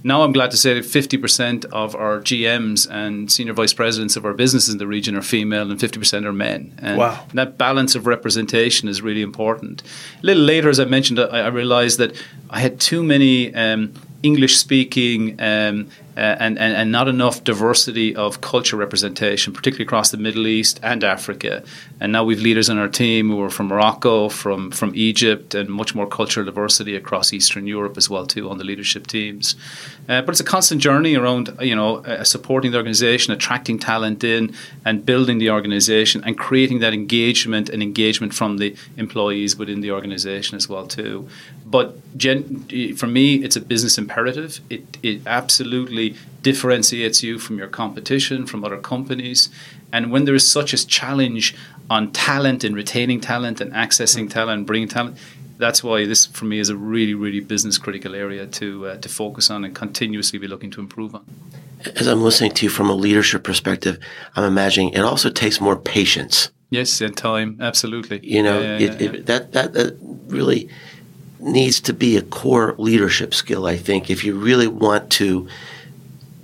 Now 0.04 0.21
I'm 0.21 0.32
glad 0.32 0.52
to 0.52 0.58
say 0.58 0.74
that 0.76 0.84
50% 0.86 1.65
of 1.65 1.95
our 1.95 2.19
GMs 2.19 2.88
and 2.89 3.32
senior 3.32 3.54
vice 3.54 3.74
presidents 3.74 4.15
of 4.15 4.24
our 4.24 4.34
businesses 4.34 4.74
in 4.74 4.78
the 4.78 4.88
region 4.88 5.15
are 5.15 5.21
female 5.21 5.69
and 5.71 5.80
50% 5.80 6.26
are 6.26 6.34
men. 6.34 6.78
And 6.80 6.98
wow. 6.98 7.26
that 7.34 7.58
balance 7.58 7.95
of 7.95 8.06
representation 8.06 8.88
is 8.88 9.02
really 9.02 9.24
important. 9.24 9.82
A 10.21 10.26
little 10.26 10.43
later, 10.43 10.69
as 10.69 10.80
I 10.80 10.86
mentioned, 10.86 11.19
I, 11.19 11.39
I 11.39 11.48
realized 11.48 11.98
that 11.98 12.15
I 12.52 12.60
had 12.60 12.80
too 12.80 13.04
many 13.04 13.54
um, 13.56 13.93
English 14.21 14.58
speaking 14.58 15.41
um, 15.41 15.89
and, 16.15 16.58
and, 16.58 16.75
and 16.75 16.91
not 16.91 17.08
enough 17.08 17.43
diversity 17.43 18.15
of 18.15 18.41
culture 18.41 18.78
representation, 18.78 19.54
particularly 19.54 19.86
across 19.86 20.12
the 20.12 20.17
Middle 20.17 20.47
East 20.47 20.80
and 20.82 21.04
Africa. 21.04 21.63
And 21.99 22.12
now 22.12 22.23
we've 22.23 22.41
leaders 22.41 22.69
on 22.69 22.78
our 22.78 22.88
team 22.88 23.30
who 23.30 23.41
are 23.41 23.49
from 23.49 23.67
Morocco, 23.67 24.30
from, 24.30 24.71
from 24.71 24.91
Egypt, 24.95 25.56
and 25.56 25.69
much 25.69 25.93
more 25.95 26.08
cultural 26.08 26.45
diversity 26.45 26.95
across 26.95 27.34
Eastern 27.34 27.67
Europe 27.67 27.97
as 27.97 28.10
well 28.10 28.25
too 28.25 28.49
on 28.49 28.58
the 28.58 28.63
leadership 28.63 29.08
teams. 29.08 29.56
Uh, 30.08 30.21
but 30.21 30.30
it's 30.30 30.39
a 30.39 30.43
constant 30.43 30.82
journey 30.82 31.15
around 31.15 31.56
you 31.62 31.75
know 31.75 31.97
uh, 31.97 32.23
supporting 32.23 32.71
the 32.71 32.78
organization, 32.78 33.34
attracting 33.34 33.80
talent 33.80 34.23
in, 34.23 34.54
and 34.86 35.06
building 35.06 35.39
the 35.39 35.49
organization, 35.49 36.23
and 36.23 36.38
creating 36.38 36.80
that 36.80 36.93
engagement 36.93 37.69
and 37.69 37.82
engagement 37.82 38.34
from 38.34 38.58
the 38.58 38.75
employees 38.97 39.58
within 39.58 39.82
the 39.82 39.91
organization 39.91 40.56
as 40.56 40.69
well 40.69 40.86
too. 40.86 41.28
But 41.65 41.95
gen- 42.17 42.95
for 42.95 43.08
me, 43.08 43.36
it's 43.43 43.56
a 43.56 43.62
business 43.62 43.97
imperative. 43.97 44.62
It 44.69 44.84
it 45.01 45.21
absolutely 45.25 46.05
differentiates 46.41 47.24
you 47.24 47.39
from 47.39 47.58
your 47.58 47.68
competition, 47.68 48.46
from 48.46 48.63
other 48.63 48.78
companies. 48.78 49.50
And 49.91 50.12
when 50.12 50.26
there 50.26 50.36
is 50.36 50.48
such 50.48 50.74
a 50.74 50.86
challenge 50.86 51.56
on 51.89 52.12
talent 52.12 52.63
and 52.63 52.76
retaining 52.76 53.22
talent 53.22 53.62
and 53.62 53.72
accessing 53.74 54.30
talent, 54.30 54.58
and 54.60 54.68
bringing 54.68 54.88
talent, 54.88 55.18
that's 55.58 55.84
why 55.84 56.06
this 56.06 56.26
for 56.26 56.46
me 56.46 56.60
is 56.60 56.70
a 56.70 56.76
really 56.76 57.13
really 57.13 57.39
business 57.39 57.78
critical 57.78 58.15
area 58.15 58.46
to 58.46 58.88
uh, 58.88 58.98
to 58.98 59.10
focus 59.10 59.50
on 59.50 59.63
and 59.65 59.76
continuously 59.76 60.39
be 60.39 60.48
looking 60.48 60.72
to 60.72 60.82
improve 60.82 61.15
on 61.15 61.26
as 61.96 62.08
i'm 62.08 62.22
listening 62.22 62.52
to 62.52 62.65
you 62.65 62.70
from 62.70 62.89
a 62.89 62.96
leadership 62.96 63.44
perspective 63.44 63.98
i'm 64.36 64.44
imagining 64.44 64.89
it 64.89 65.02
also 65.02 65.30
takes 65.30 65.62
more 65.62 65.76
patience 65.76 66.50
yes 66.70 67.02
and 67.02 67.15
time 67.15 67.58
absolutely 67.62 68.20
you 68.24 68.41
know 68.44 68.60
yeah, 68.60 68.78
yeah, 68.78 68.91
it, 68.91 69.02
yeah. 69.02 69.10
It, 69.12 69.26
that, 69.28 69.52
that 69.54 69.74
that 69.74 69.98
really 70.28 70.70
needs 71.39 71.80
to 71.82 71.94
be 71.94 72.18
a 72.18 72.22
core 72.22 72.76
leadership 72.78 73.34
skill 73.34 73.65
i 73.65 73.78
think 73.78 74.10
if 74.10 74.24
you 74.24 74.36
really 74.36 74.68
want 74.68 75.10
to 75.12 75.48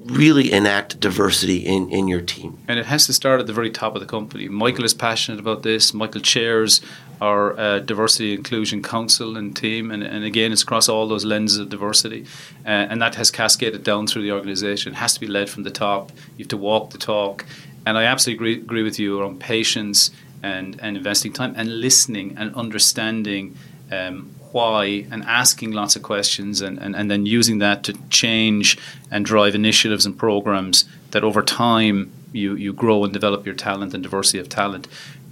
really 0.06 0.52
enact 0.52 1.00
diversity 1.00 1.58
in, 1.58 1.90
in 1.90 2.08
your 2.08 2.22
team. 2.22 2.58
And 2.68 2.80
it 2.80 2.86
has 2.86 3.06
to 3.06 3.14
start 3.14 3.40
at 3.40 3.48
the 3.48 3.54
very 3.54 3.70
top 3.70 3.96
of 3.96 4.02
the 4.02 4.08
company. 4.08 4.48
Michael 4.48 4.84
is 4.84 4.94
passionate 4.94 5.40
about 5.40 5.64
this. 5.64 5.94
Michael 5.94 6.22
chairs 6.22 6.82
our 7.22 7.58
uh, 7.60 7.80
Diversity 7.80 8.34
Inclusion 8.34 8.82
Council 8.82 9.38
and 9.38 9.56
team, 9.56 9.92
and, 9.92 10.02
and 10.02 10.24
again, 10.24 10.52
it's 10.52 10.64
across 10.64 10.90
all 10.90 11.08
those 11.08 11.24
lenses 11.24 11.60
of 11.60 11.70
diversity. 11.70 12.26
Uh, 12.66 12.70
and 12.70 13.02
that 13.02 13.16
has 13.16 13.30
cascaded 13.30 13.84
down 13.84 14.08
through 14.08 14.24
the 14.24 14.32
organization. 14.32 14.94
It 14.94 14.96
has 14.96 15.14
to 15.14 15.20
be 15.20 15.28
led 15.28 15.50
from 15.50 15.64
the 15.64 15.72
top. 15.72 16.12
You 16.36 16.46
have 16.46 16.50
to 16.50 16.58
walk 16.58 16.90
the 16.90 16.98
talk. 16.98 17.46
And 17.86 17.98
I 17.98 18.06
absolutely 18.06 18.54
agree, 18.54 18.64
agree 18.64 18.84
with 18.84 18.98
you 18.98 19.20
around 19.20 19.40
patience 19.40 20.12
and, 20.42 20.80
and 20.82 20.98
investing 20.98 21.32
time 21.32 21.54
and 21.56 21.80
listening 21.80 22.36
and 22.38 22.56
understanding 22.56 23.56
um, 23.92 24.34
why 24.54 25.06
and 25.12 25.24
asking 25.24 25.72
lots 25.72 25.96
of 25.96 26.04
questions 26.04 26.62
and, 26.62 26.78
and, 26.80 26.96
and 26.96 27.10
then 27.10 27.26
using 27.26 27.60
that 27.60 27.84
to 27.84 27.94
change 28.10 28.78
and 29.10 29.26
drive 29.26 29.56
initiatives 29.56 30.06
and 30.06 30.18
programs 30.18 30.86
that 31.12 31.24
over 31.24 31.42
time 31.42 32.12
you, 32.32 32.56
you 32.56 32.74
grow 32.74 33.04
and 33.04 33.14
develop 33.14 33.46
your 33.46 33.56
talent 33.56 33.94
and 33.94 34.04
diversity 34.04 34.40
of 34.40 34.50
talent. 34.50 34.88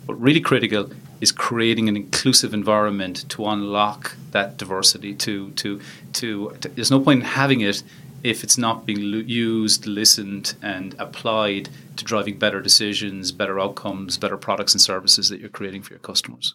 But 0.06 0.16
really 0.16 0.42
critical 0.42 0.90
is 1.22 1.32
creating 1.32 1.90
an 1.90 1.96
inclusive 1.96 2.54
environment 2.54 3.30
to 3.30 3.46
unlock 3.46 4.16
that 4.32 4.58
diversity. 4.58 5.14
To, 5.16 5.52
to, 5.52 5.80
to, 6.14 6.58
to 6.62 6.70
there's 6.70 6.92
no 6.92 7.00
point 7.00 7.22
in 7.22 7.26
having 7.26 7.62
it 7.62 7.84
if 8.24 8.44
it's 8.44 8.58
not 8.58 8.86
being 8.86 9.00
used, 9.28 9.86
listened, 9.86 10.56
and 10.62 10.96
applied 11.00 11.70
to 11.96 12.04
driving 12.04 12.38
better 12.38 12.62
decisions, 12.62 13.32
better 13.32 13.60
outcomes, 13.60 14.18
better 14.18 14.38
products 14.38 14.74
and 14.74 14.82
services 14.82 15.30
that 15.30 15.40
you're 15.40 15.50
creating 15.50 15.82
for 15.82 15.94
your 15.94 16.00
customers. 16.00 16.54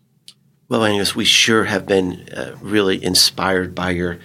Well, 0.66 0.80
Aongus, 0.80 1.14
we 1.14 1.26
sure 1.26 1.64
have 1.64 1.84
been 1.84 2.26
uh, 2.34 2.56
really 2.62 3.02
inspired 3.04 3.74
by 3.74 3.90
your 3.90 4.18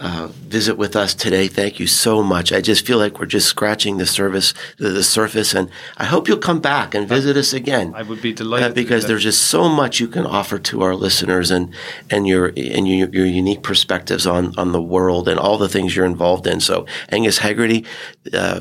uh, 0.00 0.26
visit 0.26 0.76
with 0.76 0.96
us 0.96 1.14
today. 1.14 1.46
Thank 1.46 1.78
you 1.78 1.86
so 1.86 2.20
much. 2.20 2.52
I 2.52 2.60
just 2.60 2.84
feel 2.84 2.98
like 2.98 3.20
we're 3.20 3.26
just 3.26 3.46
scratching 3.46 3.98
the 3.98 4.06
surface, 4.06 4.54
the, 4.76 4.88
the 4.88 5.04
surface, 5.04 5.54
and 5.54 5.70
I 5.96 6.06
hope 6.06 6.26
you'll 6.26 6.38
come 6.38 6.60
back 6.60 6.96
and 6.96 7.08
visit 7.08 7.36
us 7.36 7.52
again. 7.52 7.94
I 7.94 8.02
would 8.02 8.20
be 8.20 8.32
delighted 8.32 8.72
uh, 8.72 8.74
because 8.74 9.06
there's 9.06 9.22
just 9.22 9.46
so 9.46 9.68
much 9.68 10.00
you 10.00 10.08
can 10.08 10.26
offer 10.26 10.58
to 10.58 10.82
our 10.82 10.96
listeners 10.96 11.52
and 11.52 11.72
and 12.10 12.26
your 12.26 12.48
and 12.48 12.88
your, 12.88 13.08
your, 13.10 13.26
unique 13.26 13.62
perspectives 13.62 14.26
on 14.26 14.52
on 14.58 14.72
the 14.72 14.82
world 14.82 15.28
and 15.28 15.38
all 15.38 15.58
the 15.58 15.68
things 15.68 15.94
you're 15.94 16.04
involved 16.04 16.48
in. 16.48 16.58
So, 16.58 16.86
Aongus 17.12 17.38
Hegarty, 17.38 17.86
uh, 18.32 18.60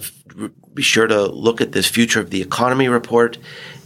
be 0.73 0.83
sure 0.83 1.07
to 1.07 1.25
look 1.25 1.61
at 1.61 1.71
this 1.71 1.87
Future 1.87 2.19
of 2.19 2.29
the 2.29 2.43
Economy 2.43 2.87
report 2.87 3.39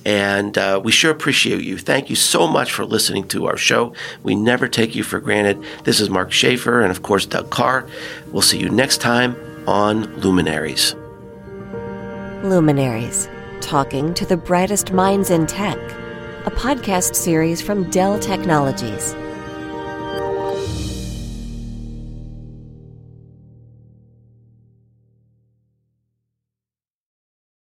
and 0.06 0.58
uh, 0.58 0.80
we 0.84 0.92
sure 0.92 1.12
appreciate 1.12 1.64
you. 1.64 1.78
Thank 1.78 2.10
you 2.10 2.16
so 2.16 2.48
much 2.48 2.72
for 2.72 2.86
listening 2.86 3.28
to 3.30 3.48
our 3.48 3.58
show. 3.58 3.94
We 4.24 4.36
never 4.36 4.68
take 4.68 4.96
you 4.96 5.04
for 5.04 5.20
granted. 5.20 5.64
This 5.84 6.00
is 6.00 6.10
Mark 6.10 6.32
Schaefer 6.32 6.82
and, 6.82 6.92
of 6.92 7.04
course, 7.04 7.26
Doug 7.26 7.50
Karr. 7.50 7.88
We'll 8.32 8.42
see 8.42 8.60
you 8.60 8.70
next 8.70 9.02
time 9.02 9.36
on 9.68 10.06
Luminaries. 10.22 10.96
Luminaries, 12.44 13.28
talking 13.62 14.14
to 14.14 14.26
the 14.26 14.38
brightest 14.38 14.94
minds 14.94 15.30
in 15.30 15.46
tech, 15.46 15.78
a 16.46 16.52
podcast 16.52 17.16
series 17.16 17.62
from 17.62 17.90
Dell 17.90 18.20
Technologies. 18.20 19.16